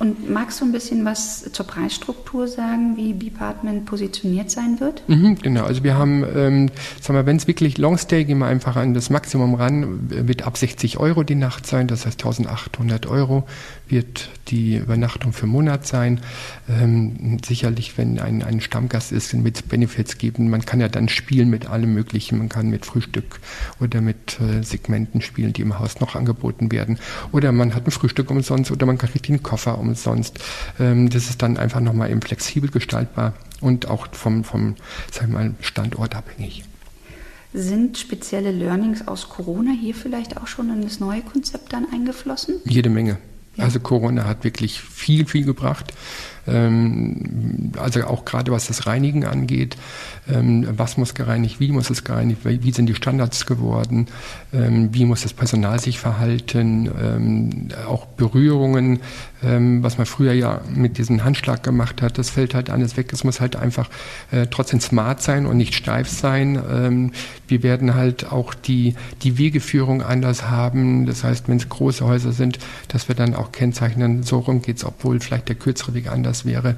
Und 0.03 0.29
magst 0.29 0.59
du 0.59 0.65
ein 0.65 0.73
bisschen 0.73 1.05
was 1.05 1.49
zur 1.53 1.65
Preisstruktur 1.65 2.49
sagen, 2.49 2.97
wie 2.97 3.13
Bepartment 3.13 3.85
positioniert 3.85 4.51
sein 4.51 4.81
wird? 4.81 5.01
Mhm, 5.07 5.37
genau, 5.41 5.63
also 5.63 5.85
wir 5.85 5.97
haben, 5.97 6.25
ähm, 6.35 6.69
sagen 6.99 7.17
wir, 7.17 7.25
wenn 7.25 7.37
es 7.37 7.47
wirklich 7.47 7.77
Longstay, 7.77 8.25
gehen 8.25 8.39
wir 8.39 8.47
einfach 8.47 8.75
an 8.75 8.93
das 8.93 9.09
Maximum 9.09 9.55
ran, 9.55 10.09
wird 10.09 10.45
ab 10.45 10.57
60 10.57 10.97
Euro 10.97 11.23
die 11.23 11.35
Nacht 11.35 11.65
sein, 11.65 11.87
das 11.87 12.05
heißt 12.05 12.21
1800 12.21 13.05
Euro 13.05 13.45
wird 13.87 14.29
die 14.47 14.77
Übernachtung 14.77 15.33
für 15.33 15.45
Monat 15.45 15.85
sein. 15.85 16.19
Ähm, 16.67 17.37
sicherlich, 17.45 17.97
wenn 17.97 18.19
ein, 18.19 18.41
ein 18.41 18.59
Stammgast 18.59 19.11
ist, 19.11 19.33
mit 19.33 19.69
Benefits 19.69 20.17
geben. 20.17 20.49
Man 20.49 20.65
kann 20.65 20.81
ja 20.81 20.89
dann 20.89 21.09
spielen 21.09 21.49
mit 21.49 21.67
allem 21.67 21.93
Möglichen. 21.93 22.39
Man 22.39 22.49
kann 22.49 22.69
mit 22.69 22.85
Frühstück 22.85 23.39
oder 23.79 24.01
mit 24.01 24.39
äh, 24.39 24.63
Segmenten 24.63 25.21
spielen, 25.21 25.53
die 25.53 25.61
im 25.61 25.77
Haus 25.79 25.99
noch 25.99 26.15
angeboten 26.15 26.71
werden. 26.71 26.97
Oder 27.31 27.51
man 27.51 27.75
hat 27.75 27.85
ein 27.87 27.91
Frühstück 27.91 28.31
umsonst 28.31 28.71
oder 28.71 28.85
man 28.85 28.97
kriegt 28.97 29.27
den 29.27 29.43
Koffer 29.43 29.77
umsonst. 29.77 29.92
Ähm, 30.79 31.09
das 31.09 31.29
ist 31.29 31.41
dann 31.41 31.57
einfach 31.57 31.79
nochmal 31.79 32.11
eben 32.11 32.21
flexibel 32.21 32.69
gestaltbar 32.69 33.33
und 33.61 33.87
auch 33.87 34.07
vom, 34.11 34.43
vom 34.43 34.75
sagen 35.11 35.33
wir 35.33 35.39
mal, 35.39 35.55
Standort 35.61 36.15
abhängig. 36.15 36.63
Sind 37.53 37.97
spezielle 37.97 38.51
Learnings 38.51 39.07
aus 39.07 39.29
Corona 39.29 39.71
hier 39.71 39.93
vielleicht 39.93 40.37
auch 40.37 40.47
schon 40.47 40.71
in 40.71 40.81
das 40.81 40.99
neue 40.99 41.21
Konzept 41.21 41.71
dann 41.71 41.85
eingeflossen? 41.91 42.55
Jede 42.65 42.89
Menge. 42.89 43.19
Ja. 43.55 43.65
Also 43.65 43.79
Corona 43.79 44.25
hat 44.25 44.43
wirklich 44.43 44.81
viel, 44.81 45.27
viel 45.27 45.45
gebracht. 45.45 45.93
Ähm, 46.47 47.71
also 47.77 48.03
auch 48.05 48.25
gerade 48.25 48.51
was 48.51 48.67
das 48.67 48.85
Reinigen 48.85 49.25
angeht. 49.25 49.77
Ähm, 50.29 50.67
was 50.77 50.97
muss 50.97 51.13
gereinigt, 51.13 51.59
wie 51.59 51.71
muss 51.71 51.89
es 51.89 52.03
gereinigt, 52.03 52.41
wie 52.43 52.71
sind 52.71 52.87
die 52.87 52.95
Standards 52.95 53.45
geworden, 53.45 54.07
ähm, 54.53 54.89
wie 54.93 55.05
muss 55.05 55.23
das 55.23 55.33
Personal 55.33 55.79
sich 55.79 55.99
verhalten, 55.99 57.71
auch 57.87 58.05
Berührungen, 58.05 58.99
was 59.41 59.97
man 59.97 60.05
früher 60.05 60.31
ja 60.31 60.61
mit 60.73 60.97
diesem 60.97 61.23
Handschlag 61.25 61.63
gemacht 61.63 62.01
hat, 62.01 62.17
das 62.17 62.29
fällt 62.29 62.53
halt 62.53 62.69
alles 62.69 62.95
weg. 62.95 63.11
Es 63.11 63.25
muss 63.25 63.41
halt 63.41 63.57
einfach 63.57 63.89
äh, 64.31 64.47
trotzdem 64.49 64.79
smart 64.79 65.21
sein 65.21 65.45
und 65.45 65.57
nicht 65.57 65.75
steif 65.75 66.07
sein. 66.07 67.11
Wir 67.47 67.63
werden 67.63 67.93
halt 67.95 68.31
auch 68.31 68.53
die, 68.53 68.95
die 69.21 69.37
Wegeführung 69.37 70.01
anders 70.01 70.49
haben. 70.49 71.05
Das 71.05 71.23
heißt, 71.23 71.49
wenn 71.49 71.57
es 71.57 71.67
große 71.67 72.05
Häuser 72.05 72.31
sind, 72.31 72.59
dass 72.87 73.09
wir 73.09 73.15
dann 73.15 73.35
auch 73.35 73.51
kennzeichnen, 73.51 74.23
so 74.23 74.39
rum 74.39 74.61
geht 74.61 74.77
es, 74.77 74.85
obwohl 74.85 75.19
vielleicht 75.19 75.49
der 75.49 75.55
kürzere 75.55 75.93
Weg 75.93 76.09
anders 76.09 76.32
wäre. 76.45 76.75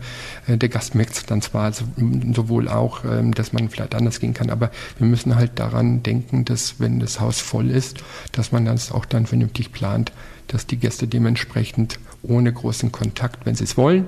Äh, 0.48 0.58
der 0.58 0.70
Gast 0.70 0.96
merkt 0.96 1.16
es 1.16 1.26
dann 1.26 1.42
zwar 1.42 1.72
so, 1.74 1.86
sowohl 2.34 2.68
auch, 2.68 3.04
ähm, 3.06 3.34
dass 3.34 3.54
man 3.54 3.70
vielleicht 3.70 3.96
anders 3.96 4.20
gehen 4.20 4.34
kann, 4.34 4.50
aber 4.50 4.72
wir 4.98 5.08
müssen 5.08 5.36
halt 5.36 5.60
daran 5.60 6.04
denken, 6.04 6.46
dass 6.46 6.80
wenn 6.80 7.00
das 7.00 7.20
Haus 7.20 7.40
voll 7.40 7.70
ist, 7.70 7.98
dass 8.32 8.52
man 8.52 8.66
das 8.66 8.92
auch 8.92 9.06
dann 9.06 9.26
vernünftig 9.26 9.72
plant, 9.72 10.12
dass 10.48 10.68
die 10.68 10.78
Gäste 10.78 11.08
dementsprechend 11.08 12.00
ohne 12.22 12.52
großen 12.52 12.92
Kontakt, 12.92 13.46
wenn 13.46 13.56
sie 13.56 13.64
es 13.64 13.78
wollen, 13.78 14.08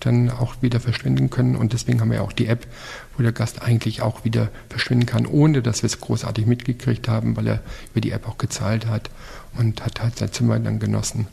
dann 0.00 0.30
auch 0.30 0.56
wieder 0.60 0.80
verschwinden 0.80 1.30
können. 1.30 1.56
Und 1.56 1.72
deswegen 1.72 2.00
haben 2.00 2.10
wir 2.10 2.22
auch 2.22 2.32
die 2.32 2.46
App, 2.46 2.66
wo 3.16 3.22
der 3.22 3.32
Gast 3.32 3.62
eigentlich 3.62 4.02
auch 4.02 4.24
wieder 4.24 4.50
verschwinden 4.68 5.06
kann, 5.06 5.26
ohne 5.26 5.62
dass 5.62 5.82
wir 5.82 5.86
es 5.86 6.00
großartig 6.00 6.46
mitgekriegt 6.46 7.08
haben, 7.08 7.36
weil 7.36 7.46
er 7.46 7.60
über 7.92 8.00
die 8.00 8.10
App 8.10 8.28
auch 8.28 8.38
gezahlt 8.38 8.86
hat 8.86 9.10
und 9.56 9.84
hat 9.84 10.00
halt 10.00 10.18
sein 10.18 10.32
Zimmer 10.32 10.58
dann 10.58 10.78
genossen. 10.78 11.26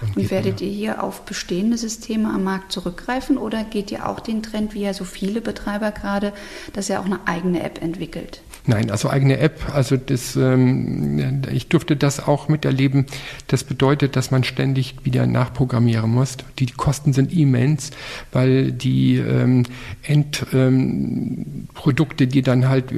Und, 0.00 0.30
werdet 0.30 0.60
ihr 0.60 0.70
hier 0.70 1.02
auf 1.02 1.22
bestehende 1.22 1.76
Systeme 1.76 2.28
am 2.28 2.44
Markt 2.44 2.72
zurückgreifen 2.72 3.38
oder 3.38 3.64
geht 3.64 3.90
ihr 3.90 4.08
auch 4.08 4.20
den 4.20 4.42
Trend, 4.42 4.74
wie 4.74 4.82
ja 4.82 4.94
so 4.94 5.04
viele 5.04 5.40
Betreiber 5.40 5.90
gerade, 5.92 6.32
dass 6.72 6.88
ihr 6.88 7.00
auch 7.00 7.04
eine 7.04 7.26
eigene 7.26 7.62
App 7.62 7.82
entwickelt? 7.82 8.42
Nein, 8.68 8.90
also 8.90 9.08
eigene 9.08 9.38
App, 9.38 9.72
also 9.72 9.96
das, 9.96 10.36
ähm, 10.36 11.40
ich 11.50 11.68
durfte 11.68 11.96
das 11.96 12.28
auch 12.28 12.48
miterleben. 12.48 13.06
Das 13.46 13.64
bedeutet, 13.64 14.14
dass 14.14 14.30
man 14.30 14.44
ständig 14.44 14.94
wieder 15.04 15.26
nachprogrammieren 15.26 16.10
muss. 16.10 16.36
Die 16.58 16.66
Kosten 16.66 17.14
sind 17.14 17.32
immens, 17.32 17.92
weil 18.30 18.70
die 18.70 19.16
ähm, 19.16 19.62
Endprodukte, 20.02 22.24
ähm, 22.24 22.30
die 22.30 22.42
dann 22.42 22.68
halt 22.68 22.92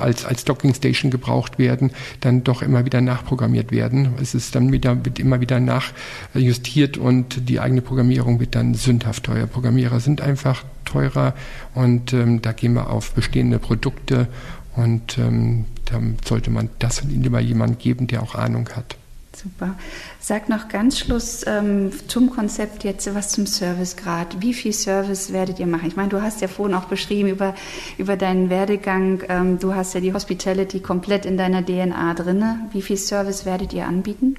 als, 0.00 0.24
als 0.24 0.44
Docking 0.44 0.74
Station 0.74 1.12
gebraucht 1.12 1.56
werden, 1.56 1.92
dann 2.18 2.42
doch 2.42 2.60
immer 2.60 2.84
wieder 2.84 3.00
nachprogrammiert 3.00 3.70
werden. 3.70 4.14
Es 4.20 4.34
ist 4.34 4.56
dann 4.56 4.72
wieder, 4.72 5.04
wird 5.04 5.20
immer 5.20 5.40
wieder 5.40 5.60
nachjustiert 5.60 6.96
und 6.96 7.48
die 7.48 7.60
eigene 7.60 7.80
Programmierung 7.80 8.40
wird 8.40 8.56
dann 8.56 8.74
sündhaft 8.74 9.22
teuer. 9.22 9.46
Programmierer 9.46 10.00
sind 10.00 10.20
einfach 10.20 10.64
teurer 10.92 11.34
und 11.74 12.12
ähm, 12.12 12.42
da 12.42 12.52
gehen 12.52 12.74
wir 12.74 12.90
auf 12.90 13.12
bestehende 13.12 13.58
Produkte 13.58 14.28
und 14.76 15.18
ähm, 15.18 15.64
da 15.86 16.00
sollte 16.24 16.50
man 16.50 16.70
das 16.78 17.02
lieber 17.04 17.40
jemand 17.40 17.78
geben, 17.78 18.06
der 18.06 18.22
auch 18.22 18.34
Ahnung 18.34 18.68
hat. 18.74 18.96
Super. 19.34 19.74
Sag 20.20 20.48
noch 20.48 20.68
ganz 20.68 20.98
Schluss 20.98 21.44
ähm, 21.46 21.90
zum 22.06 22.30
Konzept 22.30 22.84
jetzt 22.84 23.12
was 23.14 23.30
zum 23.30 23.46
Servicegrad. 23.46 24.42
Wie 24.42 24.52
viel 24.52 24.74
Service 24.74 25.32
werdet 25.32 25.58
ihr 25.58 25.66
machen? 25.66 25.88
Ich 25.88 25.96
meine, 25.96 26.10
du 26.10 26.20
hast 26.20 26.42
ja 26.42 26.48
vorhin 26.48 26.76
auch 26.76 26.84
beschrieben 26.84 27.30
über, 27.30 27.54
über 27.96 28.16
deinen 28.16 28.50
Werdegang. 28.50 29.22
Ähm, 29.28 29.58
du 29.58 29.74
hast 29.74 29.94
ja 29.94 30.00
die 30.00 30.12
Hospitality 30.12 30.80
komplett 30.80 31.24
in 31.24 31.38
deiner 31.38 31.64
DNA 31.64 32.14
drin. 32.14 32.44
Wie 32.72 32.82
viel 32.82 32.98
Service 32.98 33.46
werdet 33.46 33.72
ihr 33.72 33.86
anbieten? 33.86 34.36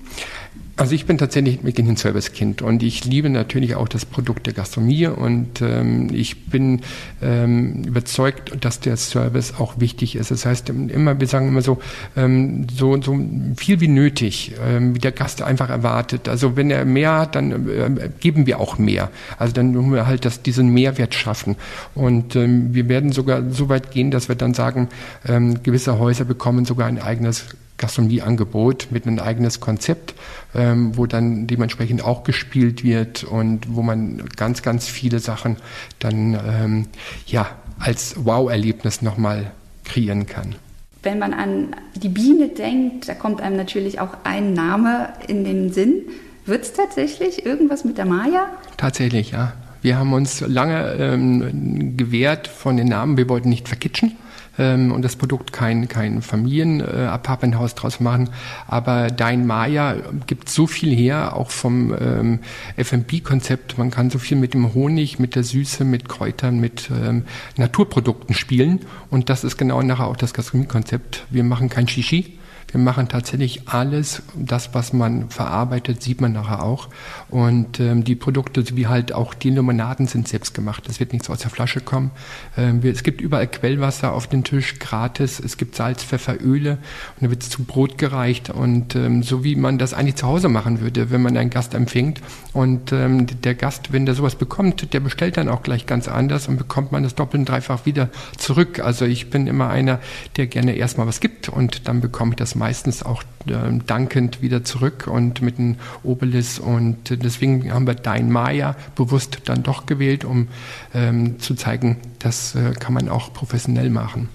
Also 0.75 0.95
ich 0.95 1.05
bin 1.05 1.19
tatsächlich 1.19 1.63
wirklich 1.63 1.87
ein 1.87 1.97
Servicekind 1.97 2.63
und 2.63 2.81
ich 2.81 3.05
liebe 3.05 3.29
natürlich 3.29 3.75
auch 3.75 3.87
das 3.87 4.05
Produkt 4.05 4.47
der 4.47 4.53
Gastronomie 4.53 5.05
und 5.05 5.61
ähm, 5.61 6.09
ich 6.11 6.47
bin 6.47 6.81
ähm, 7.21 7.83
überzeugt, 7.83 8.57
dass 8.59 8.79
der 8.79 8.97
Service 8.97 9.53
auch 9.59 9.79
wichtig 9.79 10.15
ist. 10.15 10.31
Das 10.31 10.47
heißt 10.47 10.69
immer, 10.69 11.19
wir 11.19 11.27
sagen 11.27 11.49
immer 11.49 11.61
so, 11.61 11.77
ähm, 12.15 12.65
so, 12.75 12.99
so 12.99 13.15
viel 13.55 13.81
wie 13.81 13.87
nötig, 13.87 14.53
ähm, 14.65 14.95
wie 14.95 14.99
der 14.99 15.11
Gast 15.11 15.43
einfach 15.43 15.69
erwartet. 15.69 16.27
Also 16.27 16.55
wenn 16.55 16.71
er 16.71 16.85
mehr 16.85 17.19
hat, 17.19 17.35
dann 17.35 17.69
äh, 17.69 18.09
geben 18.19 18.47
wir 18.47 18.59
auch 18.59 18.79
mehr. 18.79 19.11
Also 19.37 19.53
dann 19.53 19.73
müssen 19.73 19.93
wir 19.93 20.07
halt 20.07 20.25
das, 20.25 20.41
diesen 20.41 20.69
Mehrwert 20.69 21.13
schaffen. 21.13 21.55
Und 21.93 22.35
ähm, 22.35 22.73
wir 22.73 22.89
werden 22.89 23.11
sogar 23.11 23.47
so 23.51 23.69
weit 23.69 23.91
gehen, 23.91 24.09
dass 24.09 24.27
wir 24.27 24.35
dann 24.35 24.55
sagen, 24.55 24.89
ähm, 25.27 25.61
gewisse 25.61 25.99
Häuser 25.99 26.25
bekommen 26.25 26.65
sogar 26.65 26.87
ein 26.87 26.99
eigenes 26.99 27.45
Gastronomieangebot 27.77 28.87
mit 28.91 29.07
einem 29.07 29.19
eigenes 29.19 29.59
Konzept, 29.59 30.13
ähm, 30.55 30.95
wo 30.97 31.05
dann 31.05 31.47
dementsprechend 31.47 32.03
auch 32.03 32.23
gespielt 32.23 32.83
wird 32.83 33.23
und 33.23 33.75
wo 33.75 33.81
man 33.81 34.23
ganz, 34.35 34.61
ganz 34.61 34.87
viele 34.87 35.19
Sachen 35.19 35.57
dann 35.99 36.33
ähm, 36.33 36.87
ja 37.25 37.47
als 37.79 38.15
Wow-Erlebnis 38.23 39.01
nochmal 39.01 39.51
kreieren 39.83 40.25
kann. 40.27 40.55
Wenn 41.01 41.19
man 41.19 41.33
an 41.33 41.75
die 41.95 42.09
Biene 42.09 42.47
denkt, 42.47 43.09
da 43.09 43.13
kommt 43.13 43.41
einem 43.41 43.57
natürlich 43.57 43.99
auch 43.99 44.15
ein 44.23 44.53
Name 44.53 45.09
in 45.27 45.43
den 45.43 45.73
Sinn. 45.73 46.03
Wird 46.45 46.63
es 46.63 46.73
tatsächlich 46.73 47.45
irgendwas 47.45 47.83
mit 47.83 47.97
der 47.97 48.05
Maya? 48.05 48.47
Tatsächlich, 48.77 49.31
ja. 49.31 49.53
Wir 49.81 49.97
haben 49.97 50.13
uns 50.13 50.39
lange 50.39 50.93
ähm, 50.97 51.97
gewehrt 51.97 52.47
von 52.47 52.77
den 52.77 52.87
Namen. 52.87 53.17
Wir 53.17 53.27
wollten 53.27 53.49
nicht 53.49 53.67
verkitschen 53.67 54.15
ähm, 54.57 54.91
und 54.91 55.03
das 55.03 55.15
Produkt 55.15 55.53
kein, 55.53 55.87
kein 55.87 56.21
Familien-Apartmenthaus 56.21 57.73
äh, 57.73 57.75
draus 57.75 57.99
machen. 57.99 58.29
Aber 58.67 59.07
Dein 59.07 59.45
Maya 59.45 59.95
gibt 60.27 60.49
so 60.49 60.67
viel 60.67 60.95
her, 60.95 61.35
auch 61.35 61.51
vom 61.51 61.93
ähm, 61.99 62.39
F&B-Konzept. 62.77 63.77
Man 63.77 63.91
kann 63.91 64.09
so 64.09 64.19
viel 64.19 64.37
mit 64.37 64.53
dem 64.53 64.73
Honig, 64.73 65.19
mit 65.19 65.35
der 65.35 65.43
Süße, 65.43 65.85
mit 65.85 66.07
Kräutern, 66.09 66.59
mit 66.59 66.89
ähm, 66.91 67.23
Naturprodukten 67.57 68.35
spielen. 68.35 68.81
Und 69.09 69.29
das 69.29 69.43
ist 69.43 69.57
genau 69.57 69.81
nachher 69.81 70.07
auch 70.07 70.17
das 70.17 70.33
Gastronomie-Konzept. 70.33 71.25
Wir 71.29 71.43
machen 71.43 71.69
kein 71.69 71.87
Shishi, 71.87 72.37
wir 72.73 72.81
machen 72.81 73.07
tatsächlich 73.07 73.67
alles, 73.67 74.23
das, 74.35 74.73
was 74.73 74.93
man 74.93 75.29
verarbeitet, 75.29 76.01
sieht 76.01 76.21
man 76.21 76.31
nachher 76.31 76.63
auch. 76.63 76.89
Und 77.29 77.79
ähm, 77.79 78.03
die 78.03 78.15
Produkte, 78.15 78.65
wie 78.75 78.87
halt 78.87 79.13
auch 79.13 79.35
die 79.35 79.51
Limonaden, 79.51 80.07
sind 80.07 80.27
selbst 80.27 80.55
gemacht. 80.55 80.87
Das 80.87 80.99
wird 80.99 81.13
nichts 81.13 81.29
aus 81.29 81.37
der 81.37 81.51
Flasche 81.51 81.81
kommen. 81.81 82.09
Ähm, 82.57 82.81
wir, 82.81 82.91
es 82.91 83.03
gibt 83.03 83.21
überall 83.21 83.45
Quellwasser 83.45 84.11
auf 84.11 84.25
dem 84.25 84.43
Tisch, 84.43 84.79
gratis. 84.79 85.39
Es 85.39 85.57
gibt 85.57 85.75
Salz, 85.75 86.03
Pfeffer, 86.03 86.41
Öle. 86.41 86.71
Und 86.71 87.21
dann 87.21 87.29
wird 87.29 87.43
es 87.43 87.51
zu 87.51 87.63
Brot 87.63 87.99
gereicht. 87.99 88.49
Und 88.49 88.95
ähm, 88.95 89.21
so 89.21 89.43
wie 89.43 89.55
man 89.55 89.77
das 89.77 89.93
eigentlich 89.93 90.15
zu 90.15 90.25
Hause 90.25 90.49
machen 90.49 90.81
würde, 90.81 91.11
wenn 91.11 91.21
man 91.21 91.37
einen 91.37 91.51
Gast 91.51 91.75
empfängt. 91.75 92.21
Und 92.53 92.91
ähm, 92.91 93.27
der 93.43 93.53
Gast, 93.53 93.93
wenn 93.93 94.07
der 94.07 94.15
sowas 94.15 94.33
bekommt, 94.33 94.95
der 94.95 94.99
bestellt 94.99 95.37
dann 95.37 95.47
auch 95.47 95.61
gleich 95.61 95.85
ganz 95.85 96.07
anders 96.07 96.47
und 96.47 96.57
bekommt 96.57 96.91
man 96.91 97.03
das 97.03 97.13
doppelt 97.13 97.41
und 97.41 97.49
dreifach 97.49 97.85
wieder 97.85 98.09
zurück. 98.35 98.79
Also 98.79 99.05
ich 99.05 99.29
bin 99.29 99.45
immer 99.45 99.69
einer, 99.69 99.99
der 100.37 100.47
gerne 100.47 100.73
erstmal 100.75 101.05
was 101.05 101.19
gibt 101.19 101.49
und 101.49 101.87
dann 101.87 102.01
bekomme 102.01 102.31
ich 102.31 102.37
das 102.37 102.55
mal 102.55 102.62
meistens 102.63 103.03
auch 103.03 103.23
äh, 103.45 103.53
dankend 103.85 104.41
wieder 104.41 104.63
zurück 104.63 105.07
und 105.07 105.41
mit 105.41 105.59
einem 105.59 105.75
Obelis. 106.01 106.59
Und 106.59 107.09
deswegen 107.09 107.73
haben 107.73 107.85
wir 107.85 107.93
Dein 107.93 108.31
Maya 108.31 108.77
bewusst 108.95 109.41
dann 109.45 109.63
doch 109.63 109.85
gewählt, 109.85 110.23
um 110.23 110.47
ähm, 110.93 111.39
zu 111.39 111.55
zeigen, 111.55 111.97
das 112.19 112.55
äh, 112.55 112.71
kann 112.79 112.93
man 112.93 113.09
auch 113.09 113.33
professionell 113.33 113.89
machen. 113.89 114.29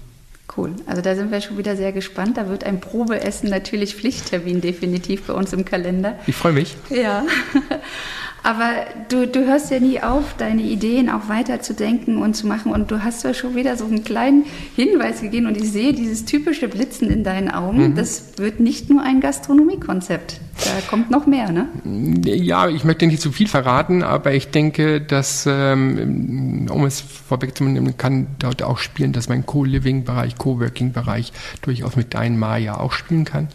Cool. 0.55 0.75
Also 0.85 1.01
da 1.01 1.15
sind 1.15 1.31
wir 1.31 1.41
schon 1.41 1.57
wieder 1.57 1.75
sehr 1.75 1.91
gespannt. 1.91 2.37
Da 2.37 2.47
wird 2.49 2.63
ein 2.63 2.79
Probeessen 2.79 3.49
natürlich 3.49 3.95
Pflichttermin 3.95 4.61
definitiv 4.61 5.23
bei 5.23 5.33
uns 5.33 5.51
im 5.51 5.65
Kalender. 5.65 6.19
Ich 6.27 6.35
freue 6.35 6.53
mich. 6.53 6.77
Ja. 6.91 7.25
Aber 8.43 8.71
du, 9.09 9.27
du 9.27 9.45
hörst 9.45 9.71
ja 9.71 9.79
nie 9.79 10.01
auf, 10.01 10.35
deine 10.37 10.61
Ideen 10.61 11.09
auch 11.09 11.27
weiterzudenken 11.27 12.17
und 12.17 12.35
zu 12.35 12.47
machen. 12.47 12.71
Und 12.71 12.91
du 12.91 13.03
hast 13.03 13.23
ja 13.23 13.33
schon 13.33 13.55
wieder 13.55 13.75
so 13.77 13.85
einen 13.85 14.03
kleinen 14.03 14.45
Hinweis 14.75 15.21
gegeben 15.21 15.47
und 15.47 15.57
ich 15.57 15.71
sehe 15.71 15.93
dieses 15.93 16.25
typische 16.25 16.67
Blitzen 16.67 17.09
in 17.09 17.23
deinen 17.23 17.49
Augen. 17.49 17.89
Mhm. 17.89 17.95
Das 17.95 18.37
wird 18.37 18.59
nicht 18.59 18.89
nur 18.89 19.03
ein 19.03 19.19
Gastronomiekonzept. 19.19 20.39
Da 20.63 20.71
kommt 20.89 21.09
noch 21.09 21.25
mehr, 21.25 21.51
ne? 21.51 21.67
Ja, 22.25 22.67
ich 22.67 22.83
möchte 22.83 23.07
nicht 23.07 23.21
zu 23.21 23.31
viel 23.31 23.47
verraten, 23.47 24.03
aber 24.03 24.33
ich 24.33 24.49
denke, 24.49 24.99
dass, 24.99 25.45
ähm, 25.47 26.67
um 26.69 26.85
es 26.85 26.99
vorwegzunehmen, 26.99 27.97
kann 27.97 28.27
dort 28.39 28.61
auch 28.63 28.77
spielen, 28.77 29.13
dass 29.13 29.29
mein 29.29 29.45
Co-Living-Bereich, 29.45 30.37
Co-Working-Bereich 30.37 31.31
durchaus 31.61 31.95
mit 31.95 32.13
deinem 32.13 32.39
Maya 32.39 32.77
auch 32.77 32.91
spielen 32.91 33.25
kann 33.25 33.47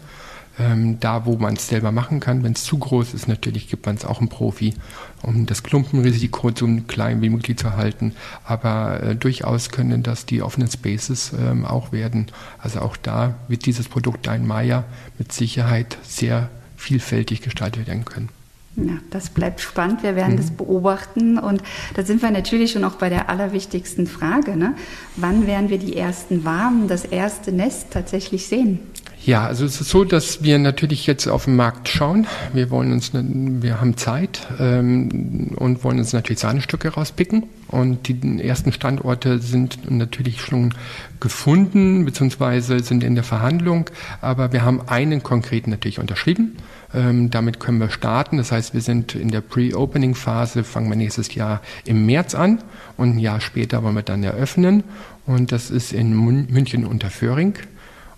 ähm, 0.59 0.99
da, 0.99 1.25
wo 1.25 1.37
man 1.37 1.55
es 1.55 1.67
selber 1.67 1.91
machen 1.91 2.19
kann. 2.19 2.43
Wenn 2.43 2.53
es 2.53 2.63
zu 2.63 2.77
groß 2.77 3.13
ist, 3.13 3.27
natürlich 3.27 3.69
gibt 3.69 3.85
man 3.85 3.95
es 3.95 4.05
auch 4.05 4.19
einem 4.19 4.29
Profi, 4.29 4.73
um 5.21 5.45
das 5.45 5.63
Klumpenrisiko 5.63 6.51
so 6.55 6.67
klein 6.87 7.21
wie 7.21 7.29
möglich 7.29 7.57
zu 7.57 7.75
halten. 7.75 8.13
Aber 8.45 9.01
äh, 9.01 9.15
durchaus 9.15 9.69
können 9.69 10.03
das 10.03 10.25
die 10.25 10.41
offenen 10.41 10.69
Spaces 10.69 11.33
ähm, 11.37 11.65
auch 11.65 11.91
werden. 11.91 12.27
Also 12.59 12.79
auch 12.79 12.97
da 12.97 13.35
wird 13.47 13.65
dieses 13.65 13.87
Produkt 13.87 14.27
ein 14.27 14.47
Maya 14.47 14.83
mit 15.17 15.31
Sicherheit 15.31 15.97
sehr 16.03 16.49
vielfältig 16.77 17.41
gestaltet 17.41 17.87
werden 17.87 18.05
können. 18.05 18.29
Ja, 18.77 18.97
das 19.09 19.29
bleibt 19.29 19.61
spannend. 19.61 20.03
Wir 20.03 20.15
werden 20.15 20.33
mhm. 20.33 20.37
das 20.37 20.51
beobachten. 20.51 21.37
Und 21.37 21.63
da 21.93 22.03
sind 22.03 22.21
wir 22.21 22.31
natürlich 22.31 22.71
schon 22.71 22.83
auch 22.83 22.95
bei 22.95 23.09
der 23.09 23.29
allerwichtigsten 23.29 24.05
Frage. 24.05 24.57
Ne? 24.57 24.75
Wann 25.15 25.47
werden 25.47 25.69
wir 25.69 25.77
die 25.77 25.95
ersten 25.95 26.43
Waben, 26.43 26.87
das 26.87 27.05
erste 27.05 27.51
Nest 27.51 27.91
tatsächlich 27.91 28.47
sehen? 28.47 28.79
Ja, 29.25 29.47
also 29.47 29.65
es 29.65 29.81
ist 29.81 29.89
so, 29.89 30.03
dass 30.03 30.43
wir 30.43 30.59
natürlich 30.59 31.07
jetzt 31.07 31.27
auf 31.27 31.45
den 31.45 31.55
Markt 31.55 31.89
schauen. 31.89 32.27
Wir 32.53 32.69
wollen 32.69 32.91
uns, 32.91 33.09
wir 33.11 33.81
haben 33.81 33.97
Zeit 33.97 34.45
ähm, 34.59 35.55
und 35.55 35.83
wollen 35.83 35.97
uns 35.97 36.13
natürlich 36.13 36.41
Sahnestücke 36.41 36.89
rauspicken. 36.89 37.41
Und 37.67 38.07
die 38.07 38.39
ersten 38.43 38.71
Standorte 38.71 39.39
sind 39.39 39.89
natürlich 39.89 40.41
schon 40.41 40.75
gefunden 41.19 42.05
beziehungsweise 42.05 42.81
sind 42.81 43.03
in 43.03 43.15
der 43.15 43.23
Verhandlung. 43.23 43.89
Aber 44.21 44.53
wir 44.53 44.63
haben 44.63 44.87
einen 44.87 45.23
konkreten 45.23 45.71
natürlich 45.71 45.97
unterschrieben. 45.97 46.57
Ähm, 46.93 47.31
damit 47.31 47.59
können 47.59 47.79
wir 47.79 47.89
starten. 47.89 48.37
Das 48.37 48.51
heißt, 48.51 48.75
wir 48.75 48.81
sind 48.81 49.15
in 49.15 49.29
der 49.29 49.41
Pre-Opening-Phase, 49.41 50.63
fangen 50.63 50.87
wir 50.87 50.97
nächstes 50.97 51.33
Jahr 51.33 51.61
im 51.85 52.05
März 52.05 52.35
an 52.35 52.59
und 52.95 53.15
ein 53.15 53.19
Jahr 53.19 53.41
später 53.41 53.81
wollen 53.81 53.95
wir 53.95 54.03
dann 54.03 54.21
eröffnen. 54.21 54.83
Und 55.25 55.51
das 55.51 55.71
ist 55.71 55.93
in 55.93 56.13
München 56.13 56.85
unter 56.85 57.09
Föhring. 57.09 57.55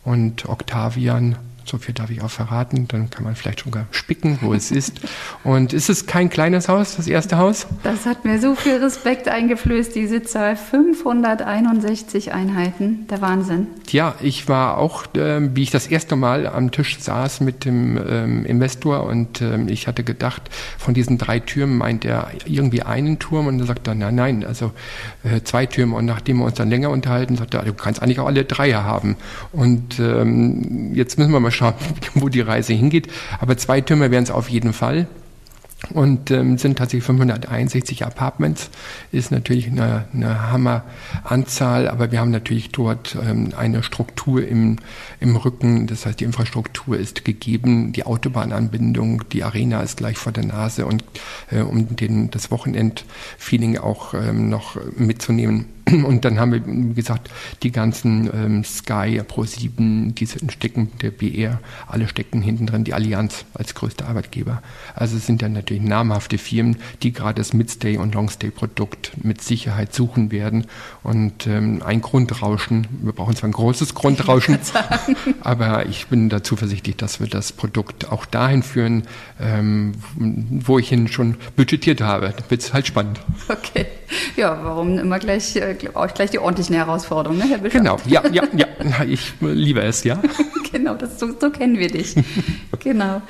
Und 0.08 0.48
Octavian 0.48 1.36
so 1.70 1.78
viel 1.78 1.94
darf 1.94 2.10
ich 2.10 2.22
auch 2.22 2.30
verraten. 2.30 2.88
Dann 2.88 3.10
kann 3.10 3.24
man 3.24 3.36
vielleicht 3.36 3.62
schon 3.62 3.72
gar 3.72 3.88
spicken, 3.92 4.40
wo 4.42 4.54
es 4.54 4.72
ist. 4.72 5.02
Und 5.44 5.74
ist 5.74 5.90
es 5.90 6.06
kein 6.06 6.30
kleines 6.30 6.70
Haus, 6.70 6.96
das 6.96 7.08
erste 7.08 7.38
Haus? 7.38 7.68
Das 7.84 8.06
hat 8.06 8.26
mir 8.26 8.40
so 8.40 8.56
viel 8.56 8.78
Respekt 8.78 9.28
eingeflößt, 9.28 9.96
die 9.96 10.08
Sitzzahl. 10.08 10.56
561 10.56 12.34
Einheiten, 12.34 13.08
der 13.08 13.22
Wahnsinn. 13.22 13.68
Ja, 13.90 14.16
ich 14.22 14.48
war 14.48 14.78
auch, 14.78 15.06
äh, 15.16 15.56
wie 15.56 15.64
ich 15.64 15.72
das 15.72 15.88
erste 15.88 16.16
Mal 16.16 16.48
am 16.48 16.72
Tisch 16.72 17.00
saß 17.00 17.42
mit 17.42 17.66
dem 17.66 17.98
ähm, 17.98 18.46
Investor 18.46 19.04
und 19.04 19.42
ähm, 19.42 19.68
ich 19.68 19.88
hatte 19.88 20.04
gedacht, 20.04 20.44
von 20.78 20.94
diesen 20.94 21.18
drei 21.18 21.40
Türmen 21.40 21.78
meint 21.78 22.06
er 22.06 22.32
irgendwie 22.46 22.84
einen 22.84 23.20
Turm 23.20 23.48
und 23.48 23.60
er 23.60 23.66
sagt 23.66 23.88
dann, 23.88 24.00
nein, 24.00 24.16
nein, 24.16 24.46
also 24.46 24.72
äh, 25.24 25.42
zwei 25.44 25.66
Türme. 25.66 25.96
Und 25.96 26.06
nachdem 26.06 26.38
wir 26.38 26.46
uns 26.46 26.56
dann 26.56 26.70
länger 26.70 26.90
unterhalten, 26.90 27.36
sagt 27.36 27.54
er, 27.54 27.64
du 27.64 27.74
kannst 27.74 28.02
eigentlich 28.02 28.20
auch 28.20 28.28
alle 28.28 28.46
drei 28.46 28.74
haben. 28.74 29.16
Und 29.52 30.00
ähm, 30.00 30.94
jetzt 30.94 31.18
müssen 31.18 31.32
wir 31.32 31.40
mal 31.40 31.52
schauen, 31.58 31.74
wo 32.14 32.30
die 32.30 32.42
Reise 32.42 32.74
hingeht. 32.74 33.08
Aber 33.40 33.58
zwei 33.58 33.82
Türme 33.82 34.12
werden 34.12 34.24
es 34.24 34.32
auf 34.32 34.50
jeden 34.50 34.74
Fall. 34.74 35.08
Und 35.92 36.32
ähm, 36.32 36.58
sind 36.58 36.80
tatsächlich 36.80 37.04
561 37.04 38.04
Apartments, 38.04 38.72
ist 39.12 39.32
natürlich 39.32 39.68
eine, 39.68 40.06
eine 40.12 40.52
Hammeranzahl, 40.52 41.88
aber 41.88 42.12
wir 42.12 42.20
haben 42.20 42.32
natürlich 42.32 42.72
dort 42.72 43.16
ähm, 43.24 43.54
eine 43.56 43.84
Struktur 43.84 44.46
im, 44.46 44.78
im 45.20 45.36
Rücken, 45.36 45.86
das 45.86 46.08
heißt 46.08 46.20
die 46.20 46.24
Infrastruktur 46.24 46.98
ist 46.98 47.26
gegeben, 47.26 47.94
die 47.94 48.08
Autobahnanbindung, 48.08 49.30
die 49.30 49.44
Arena 49.44 49.82
ist 49.82 49.98
gleich 49.98 50.18
vor 50.18 50.32
der 50.32 50.46
Nase 50.46 50.88
und 50.88 51.04
äh, 51.52 51.62
um 51.62 51.96
den, 51.96 52.32
das 52.32 52.50
Wochenendfeeling 52.50 53.78
auch 53.78 54.16
ähm, 54.16 54.50
noch 54.50 54.80
mitzunehmen, 54.98 55.66
und 56.06 56.26
dann 56.26 56.40
haben 56.40 56.52
wir, 56.52 56.62
wie 56.66 56.94
gesagt, 56.94 57.30
die 57.64 57.72
ganzen 57.72 58.30
ähm, 58.34 58.64
Sky, 58.64 59.22
Pro7, 59.22 60.14
die 60.14 60.28
stecken, 60.52 60.92
der 61.02 61.12
BR, 61.12 61.60
alle 61.88 62.08
stecken 62.08 62.42
hinten 62.42 62.68
drin, 62.68 62.84
die 62.84 62.94
Allianz 62.94 63.46
als 63.54 63.74
größter 63.74 64.08
Arbeitgeber. 64.08 64.62
Also 64.96 65.18
es 65.18 65.26
sind 65.26 65.42
ja 65.42 65.50
natürlich 65.50 65.84
namhafte 65.84 66.38
Firmen, 66.38 66.78
die 67.04 67.14
gerade 67.14 67.40
das 67.40 67.54
Midstay- 67.54 67.98
und 67.98 68.16
Longstay-Produkt 68.16 69.24
mit 69.24 69.42
Sicherheit 69.42 69.94
suchen 69.94 70.32
werden. 70.32 70.66
Und 71.04 71.48
ähm, 71.48 71.82
ein 71.86 72.02
Grundrauschen, 72.02 72.88
wir 73.02 73.14
brauchen 73.14 73.36
zwar 73.36 73.50
ein 73.50 73.54
großes 73.54 73.94
Grundrauschen, 73.96 74.60
aber 75.42 75.86
ich 75.86 76.08
bin 76.08 76.30
da 76.30 76.44
zuversichtlich, 76.44 76.98
dass 76.98 77.20
wir 77.20 77.28
das 77.28 77.52
Produkt 77.52 78.12
auch 78.12 78.26
dahin 78.26 78.64
führen, 78.64 79.04
ähm, 79.40 79.94
wo 80.16 80.80
ich 80.80 80.92
ihn 80.92 81.08
schon 81.08 81.36
budgetiert 81.56 82.02
habe. 82.02 82.34
Wird 82.50 82.62
es 82.62 82.74
halt 82.74 82.88
spannend. 82.88 83.20
Okay. 83.48 83.86
Ja, 84.36 84.60
warum 84.64 84.98
immer 84.98 85.20
gleich 85.20 85.56
äh, 85.56 85.74
auch 85.96 86.14
gleich 86.14 86.32
die 86.32 86.40
ordentlichen 86.40 86.76
Herausforderungen, 86.76 87.40
ne, 87.40 87.46
Herr 87.46 87.58
Bischof? 87.60 87.80
Genau, 87.80 87.98
ja, 88.06 88.24
ja, 88.28 88.44
ja. 88.56 88.68
Ich 89.08 89.34
liebe 89.42 89.82
es, 89.82 90.04
ja. 90.04 90.22
genau, 90.72 90.96
das, 90.96 91.20
so, 91.20 91.28
so 91.40 91.50
kennen 91.50 91.78
wir 91.78 91.90
dich. 91.90 92.16
genau. 92.80 93.22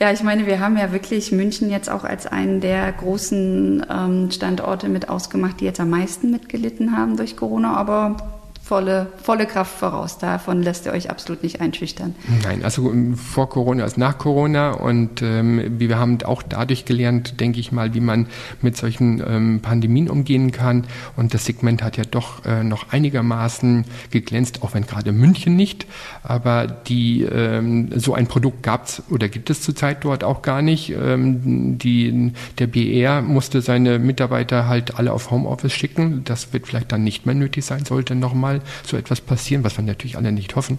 Ja, 0.00 0.12
ich 0.12 0.22
meine, 0.22 0.46
wir 0.46 0.60
haben 0.60 0.76
ja 0.76 0.92
wirklich 0.92 1.32
München 1.32 1.70
jetzt 1.70 1.88
auch 1.88 2.04
als 2.04 2.26
einen 2.26 2.60
der 2.60 2.92
großen 2.92 3.86
ähm, 3.88 4.30
Standorte 4.30 4.88
mit 4.88 5.08
ausgemacht, 5.08 5.60
die 5.60 5.64
jetzt 5.64 5.80
am 5.80 5.90
meisten 5.90 6.30
mitgelitten 6.30 6.96
haben 6.96 7.16
durch 7.16 7.36
Corona, 7.36 7.76
aber 7.76 8.33
volle, 8.64 9.08
volle 9.22 9.46
Kraft 9.46 9.78
voraus. 9.78 10.16
Davon 10.16 10.62
lässt 10.62 10.86
ihr 10.86 10.92
euch 10.92 11.10
absolut 11.10 11.42
nicht 11.42 11.60
einschüchtern. 11.60 12.14
Nein, 12.42 12.64
also 12.64 12.90
ähm, 12.90 13.14
vor 13.14 13.50
Corona 13.50 13.84
als 13.84 13.98
nach 13.98 14.16
Corona 14.16 14.70
und 14.70 15.20
ähm, 15.20 15.78
wir 15.78 15.98
haben 15.98 16.22
auch 16.22 16.42
dadurch 16.42 16.86
gelernt, 16.86 17.40
denke 17.40 17.60
ich 17.60 17.72
mal, 17.72 17.92
wie 17.92 18.00
man 18.00 18.26
mit 18.62 18.78
solchen 18.78 19.22
ähm, 19.26 19.60
Pandemien 19.60 20.08
umgehen 20.08 20.50
kann. 20.50 20.86
Und 21.14 21.34
das 21.34 21.44
Segment 21.44 21.82
hat 21.82 21.98
ja 21.98 22.04
doch 22.10 22.46
äh, 22.46 22.64
noch 22.64 22.90
einigermaßen 22.90 23.84
geglänzt, 24.10 24.62
auch 24.62 24.72
wenn 24.72 24.86
gerade 24.86 25.12
München 25.12 25.56
nicht. 25.56 25.86
Aber 26.22 26.66
die 26.66 27.22
ähm, 27.22 27.90
so 27.94 28.14
ein 28.14 28.28
Produkt 28.28 28.62
gab 28.62 28.86
es 28.86 29.02
oder 29.10 29.28
gibt 29.28 29.50
es 29.50 29.60
zurzeit 29.60 30.04
dort 30.04 30.24
auch 30.24 30.40
gar 30.40 30.62
nicht. 30.62 30.90
Ähm, 30.90 31.76
die, 31.76 32.32
der 32.58 32.66
BR 32.66 33.20
musste 33.20 33.60
seine 33.60 33.98
Mitarbeiter 33.98 34.66
halt 34.66 34.98
alle 34.98 35.12
auf 35.12 35.30
Homeoffice 35.30 35.74
schicken. 35.74 36.22
Das 36.24 36.54
wird 36.54 36.66
vielleicht 36.66 36.92
dann 36.92 37.04
nicht 37.04 37.26
mehr 37.26 37.34
nötig 37.34 37.66
sein, 37.66 37.84
sollte 37.84 38.14
nochmal 38.14 38.53
mal 38.54 38.62
so 38.84 38.96
etwas 38.96 39.20
passieren, 39.20 39.64
was 39.64 39.76
wir 39.76 39.84
natürlich 39.84 40.16
alle 40.16 40.32
nicht 40.32 40.56
hoffen. 40.56 40.78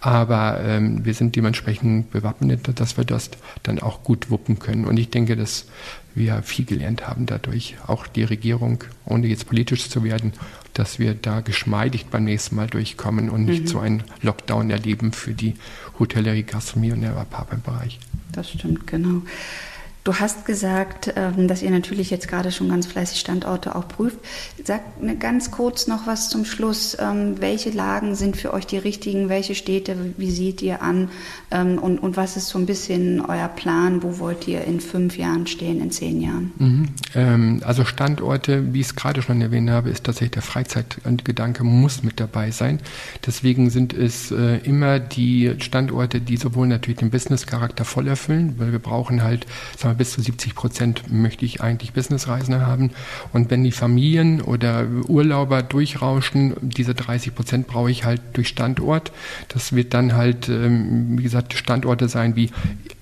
Aber 0.00 0.60
ähm, 0.62 1.04
wir 1.04 1.14
sind 1.14 1.36
dementsprechend 1.36 2.10
bewappnet, 2.10 2.78
dass 2.78 2.96
wir 2.96 3.04
das 3.04 3.30
dann 3.62 3.78
auch 3.78 4.02
gut 4.02 4.30
wuppen 4.30 4.58
können. 4.58 4.84
Und 4.84 4.98
ich 4.98 5.10
denke, 5.10 5.36
dass 5.36 5.66
wir 6.14 6.42
viel 6.42 6.64
gelernt 6.64 7.06
haben 7.06 7.26
dadurch, 7.26 7.76
auch 7.86 8.06
die 8.06 8.24
Regierung, 8.24 8.84
ohne 9.04 9.26
jetzt 9.26 9.46
politisch 9.46 9.88
zu 9.88 10.04
werden, 10.04 10.32
dass 10.74 10.98
wir 10.98 11.14
da 11.14 11.40
geschmeidig 11.40 12.06
beim 12.06 12.24
nächsten 12.24 12.56
Mal 12.56 12.66
durchkommen 12.66 13.30
und 13.30 13.44
nicht 13.44 13.64
mhm. 13.64 13.68
so 13.68 13.78
einen 13.78 14.04
Lockdown 14.22 14.70
erleben 14.70 15.12
für 15.12 15.32
die 15.32 15.54
Hotellerie, 15.98 16.42
Gastronomie 16.42 16.92
und 16.92 17.00
der 17.00 17.16
Apartmentbereich. 17.16 17.98
Das 18.32 18.50
stimmt, 18.50 18.86
genau. 18.86 19.22
Du 20.06 20.14
hast 20.14 20.46
gesagt, 20.46 21.12
ähm, 21.16 21.48
dass 21.48 21.62
ihr 21.62 21.70
natürlich 21.72 22.10
jetzt 22.10 22.28
gerade 22.28 22.52
schon 22.52 22.68
ganz 22.68 22.86
fleißig 22.86 23.18
Standorte 23.18 23.74
auch 23.74 23.88
prüft. 23.88 24.18
Sag 24.62 25.02
mir 25.02 25.16
ganz 25.16 25.50
kurz 25.50 25.88
noch 25.88 26.06
was 26.06 26.28
zum 26.28 26.44
Schluss. 26.44 26.96
Ähm, 27.00 27.40
welche 27.40 27.70
Lagen 27.70 28.14
sind 28.14 28.36
für 28.36 28.54
euch 28.54 28.68
die 28.68 28.78
richtigen? 28.78 29.28
Welche 29.28 29.56
Städte, 29.56 29.96
wie 30.16 30.30
seht 30.30 30.62
ihr 30.62 30.80
an? 30.80 31.08
Ähm, 31.50 31.78
und, 31.78 31.98
und 31.98 32.16
was 32.16 32.36
ist 32.36 32.46
so 32.46 32.56
ein 32.56 32.66
bisschen 32.66 33.20
euer 33.20 33.48
Plan? 33.48 34.04
Wo 34.04 34.20
wollt 34.20 34.46
ihr 34.46 34.62
in 34.62 34.78
fünf 34.78 35.18
Jahren 35.18 35.48
stehen, 35.48 35.80
in 35.80 35.90
zehn 35.90 36.20
Jahren? 36.20 36.52
Mhm. 36.58 37.62
Also 37.64 37.84
Standorte, 37.84 38.72
wie 38.72 38.82
ich 38.82 38.86
es 38.86 38.94
gerade 38.94 39.22
schon 39.22 39.40
erwähnt 39.40 39.70
habe, 39.70 39.90
ist 39.90 40.04
tatsächlich 40.04 40.32
der 40.32 40.42
Freizeitgedanke 40.42 41.64
muss 41.64 42.04
mit 42.04 42.20
dabei 42.20 42.52
sein. 42.52 42.78
Deswegen 43.26 43.70
sind 43.70 43.92
es 43.92 44.30
äh, 44.30 44.58
immer 44.58 45.00
die 45.00 45.54
Standorte, 45.58 46.20
die 46.20 46.36
sowohl 46.36 46.68
natürlich 46.68 47.00
den 47.00 47.10
Business-Charakter 47.10 47.84
voll 47.84 48.06
erfüllen, 48.06 48.54
weil 48.58 48.70
wir 48.70 48.78
brauchen 48.78 49.24
halt, 49.24 49.46
sagen 49.76 49.94
wir, 49.94 49.95
bis 49.96 50.12
zu 50.12 50.22
70 50.22 50.54
Prozent 50.54 51.12
möchte 51.12 51.44
ich 51.44 51.60
eigentlich 51.60 51.92
Businessreisende 51.92 52.66
haben. 52.66 52.90
Und 53.32 53.50
wenn 53.50 53.64
die 53.64 53.72
Familien 53.72 54.40
oder 54.40 54.86
Urlauber 55.08 55.62
durchrauschen, 55.62 56.54
diese 56.60 56.94
30 56.94 57.34
Prozent 57.34 57.66
brauche 57.66 57.90
ich 57.90 58.04
halt 58.04 58.20
durch 58.34 58.48
Standort. 58.48 59.12
Das 59.48 59.74
wird 59.74 59.94
dann 59.94 60.14
halt, 60.14 60.48
ähm, 60.48 61.18
wie 61.18 61.22
gesagt, 61.22 61.54
Standorte 61.54 62.08
sein 62.08 62.36
wie 62.36 62.50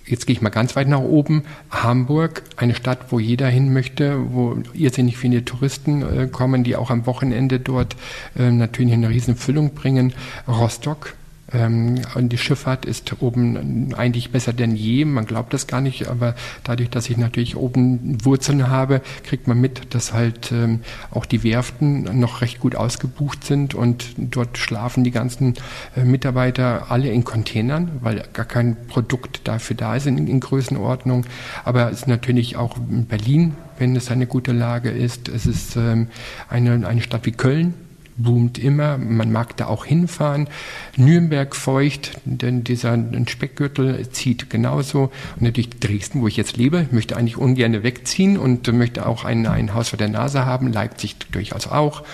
jetzt 0.07 0.27
gehe 0.27 0.35
ich 0.35 0.43
mal 0.43 0.51
ganz 0.51 0.77
weit 0.77 0.89
nach 0.89 1.01
oben, 1.01 1.45
Hamburg, 1.71 2.43
eine 2.57 2.75
Stadt, 2.75 3.11
wo 3.11 3.19
jeder 3.19 3.49
hin 3.49 3.73
möchte, 3.73 4.33
wo 4.33 4.59
irrsinnig 4.73 5.17
viele 5.17 5.45
Touristen 5.45 6.03
äh, 6.03 6.29
kommen, 6.29 6.65
die 6.65 6.77
auch 6.77 6.91
am 6.91 7.07
Wochenende 7.07 7.61
dort 7.61 7.97
äh, 8.39 8.51
natürlich 8.51 8.93
eine 8.93 9.09
riesen 9.09 9.37
Füllung 9.37 9.75
bringen. 9.75 10.13
Rostock, 10.47 11.15
und 11.55 12.29
die 12.31 12.39
Schifffahrt 12.39 12.85
ist 12.85 13.21
oben 13.21 13.95
eigentlich 13.95 14.31
besser 14.31 14.53
denn 14.53 14.75
je. 14.75 15.05
Man 15.05 15.27
glaubt 15.27 15.53
das 15.55 15.67
gar 15.67 15.81
nicht, 15.81 16.09
aber 16.09 16.35
dadurch, 16.65 16.91
dass 16.91 17.09
ich 17.09 17.17
natürlich 17.17 17.57
oben 17.57 18.25
Wurzeln 18.25 18.69
habe, 18.69 19.01
kriegt 19.23 19.47
man 19.47 19.61
mit, 19.61 19.95
dass 19.95 20.13
halt 20.13 20.53
ähm, 20.53 20.81
auch 21.11 21.27
die 21.27 21.45
Werften 21.45 22.19
noch 22.19 22.41
recht 22.41 22.61
gut 22.61 22.77
ausgebucht 22.77 23.45
sind 23.45 23.75
und 23.75 24.15
dort 24.17 24.59
schlafen 24.59 25.05
die 25.05 25.11
ganzen 25.11 25.55
äh, 25.97 26.05
Mitarbeiter 26.05 26.91
alle 26.91 27.11
in 27.11 27.25
Containern, 27.25 27.91
weil 28.01 28.25
gar 28.33 28.47
kein 28.47 28.77
Produkt 28.87 29.47
dafür 29.47 29.77
da 29.77 29.97
ist 29.97 30.07
in, 30.07 30.41
Größenordnung. 30.41 31.25
Aber 31.65 31.91
es 31.91 32.01
ist 32.01 32.09
natürlich 32.09 32.57
auch 32.57 32.77
in 32.77 33.07
Berlin, 33.07 33.55
wenn 33.79 33.97
es 33.97 34.11
eine 34.11 34.27
gute 34.27 34.53
Lage 34.53 34.91
ist. 34.91 35.29
Es 35.29 35.47
ist 35.47 35.77
ähm, 35.77 36.09
eine 36.49 37.01
Stadt 37.01 37.27
wie 37.27 37.33
Köln, 37.33 37.75
boomt 38.17 38.59
immer. 38.59 38.99
Man 38.99 39.33
mag 39.33 39.57
da 39.57 39.67
auch 39.67 39.85
hinfahren. 39.85 40.49
Nürnberg 40.97 41.55
feucht, 41.55 42.13
denn 42.25 42.65
dieser 42.65 42.99
Speckgürtel 43.27 44.09
zieht 44.11 44.51
genauso. 44.51 45.11
Und 45.37 45.43
natürlich 45.43 45.71
Dresden, 45.71 46.21
wo 46.21 46.29
ich 46.29 46.37
jetzt 46.37 46.57
lebe, 46.57 46.87
möchte 46.91 47.17
eigentlich 47.17 47.37
ungern 47.37 47.83
wegziehen 47.83 48.39
und 48.39 48.73
möchte 48.73 49.07
auch 49.07 49.25
ein, 49.25 49.47
ein 49.47 49.75
Haus 49.75 49.91
vor 49.91 49.99
der 49.99 50.09
Nase 50.09 50.47
haben. 50.47 50.73
Leipzig 50.73 51.17
durchaus 51.31 51.67
auch. 51.67 52.05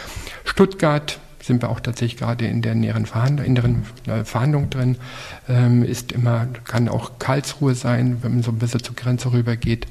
Stuttgart 0.44 1.20
sind 1.42 1.62
wir 1.62 1.70
auch 1.70 1.80
tatsächlich 1.80 2.18
gerade 2.18 2.46
in 2.46 2.62
der 2.62 2.74
näheren 2.74 3.06
Verhandlung, 3.06 3.46
inneren 3.46 3.82
äh, 4.06 4.24
Verhandlung 4.24 4.70
drin. 4.70 4.96
Ähm, 5.48 5.82
ist 5.82 6.12
immer, 6.12 6.46
kann 6.64 6.88
auch 6.88 7.18
Karlsruhe 7.18 7.74
sein, 7.74 8.18
wenn 8.22 8.34
man 8.34 8.42
so 8.42 8.50
ein 8.50 8.58
bisschen 8.58 8.82
zur 8.82 8.94
Grenze 8.94 9.32
rübergeht. 9.32 9.86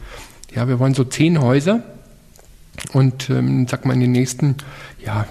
Ja, 0.56 0.68
wir 0.68 0.80
wollen 0.80 0.94
so 0.94 1.04
zehn 1.04 1.42
Häuser 1.42 1.84
und 2.94 3.30
ähm, 3.30 3.68
sag 3.68 3.86
mal 3.86 3.94
in 3.94 4.00
den 4.00 4.12
nächsten 4.12 4.56
ja, 5.04 5.28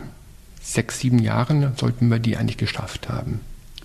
sechs, 0.73 1.01
sieben 1.01 1.19
Jahren 1.19 1.73
sollten 1.77 2.09
wir 2.09 2.19
die 2.19 2.37
eigentlich 2.37 2.59
geschafft 2.59 3.09
haben. 3.09 3.41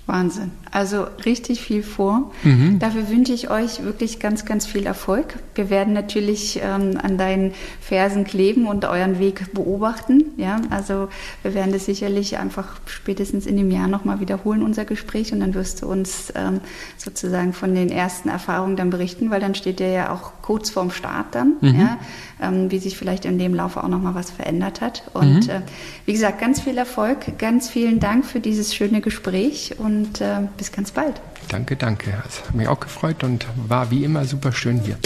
Wahnsinn. 0.06 0.52
Also 0.70 1.08
richtig 1.26 1.62
viel 1.62 1.82
vor. 1.82 2.32
Mhm. 2.44 2.78
Dafür 2.80 3.10
wünsche 3.10 3.32
ich 3.32 3.50
euch 3.50 3.84
wirklich 3.84 4.20
ganz, 4.20 4.44
ganz 4.44 4.66
viel 4.66 4.86
Erfolg. 4.86 5.36
Wir 5.56 5.70
werden 5.70 5.94
natürlich 5.94 6.60
ähm, 6.62 6.98
an 7.02 7.18
deinen 7.18 7.54
Fersen 7.80 8.26
kleben 8.26 8.68
und 8.68 8.84
euren 8.84 9.20
Weg 9.20 9.54
beobachten. 9.54 10.26
Ja, 10.36 10.60
also 10.72 11.08
wir 11.42 11.54
werden 11.54 11.72
das 11.72 11.86
sicherlich 11.86 12.38
einfach 12.38 12.76
spätestens 12.86 13.46
in 13.46 13.56
dem 13.56 13.72
Jahr 13.72 13.88
nochmal 13.88 14.20
wiederholen, 14.20 14.62
unser 14.62 14.84
Gespräch. 14.84 15.32
Und 15.32 15.40
dann 15.40 15.54
wirst 15.54 15.82
du 15.82 15.88
uns 15.88 16.34
ähm, 16.36 16.60
sozusagen 16.98 17.54
von 17.54 17.74
den 17.74 17.90
ersten 17.90 18.28
Erfahrungen 18.28 18.76
dann 18.76 18.90
berichten, 18.90 19.32
weil 19.32 19.40
dann 19.40 19.56
steht 19.56 19.80
dir 19.80 19.90
ja 19.90 20.12
auch 20.12 20.34
kurz 20.44 20.70
vorm 20.70 20.92
Start 20.92 21.34
dann, 21.34 21.56
mhm. 21.62 21.80
ja, 21.80 21.98
ähm, 22.40 22.70
wie 22.70 22.78
sich 22.78 22.98
vielleicht 22.98 23.26
in 23.26 23.40
dem 23.40 23.56
Laufe 23.56 23.84
auch 23.84 23.88
nochmal 23.88 24.14
was 24.14 24.30
verändert 24.30 24.82
hat. 24.82 25.04
Und 25.14 25.46
mhm. 25.46 25.50
äh, 25.50 25.62
wie 26.06 26.14
gesagt, 26.14 26.40
ganz 26.40 26.62
viel 26.62 26.78
Erfolg, 26.78 27.40
ganz 27.40 27.70
vielen 27.70 28.00
Dank 28.00 28.26
für 28.26 28.40
dieses 28.40 28.76
schöne 28.76 29.02
Gespräch 29.02 29.76
und 29.80 30.22
äh, 30.22 30.42
bis 30.58 30.72
ganz 30.72 30.92
bald. 30.92 31.20
Danke, 31.48 31.76
danke. 31.76 32.14
Es 32.28 32.44
hat 32.46 32.54
mich 32.54 32.68
auch 32.68 32.80
gefreut 32.80 33.24
und 33.24 33.48
war 33.68 33.90
wie 33.90 34.04
immer 34.04 34.26
super 34.26 34.52
schön 34.52 34.80
hier. 34.82 34.98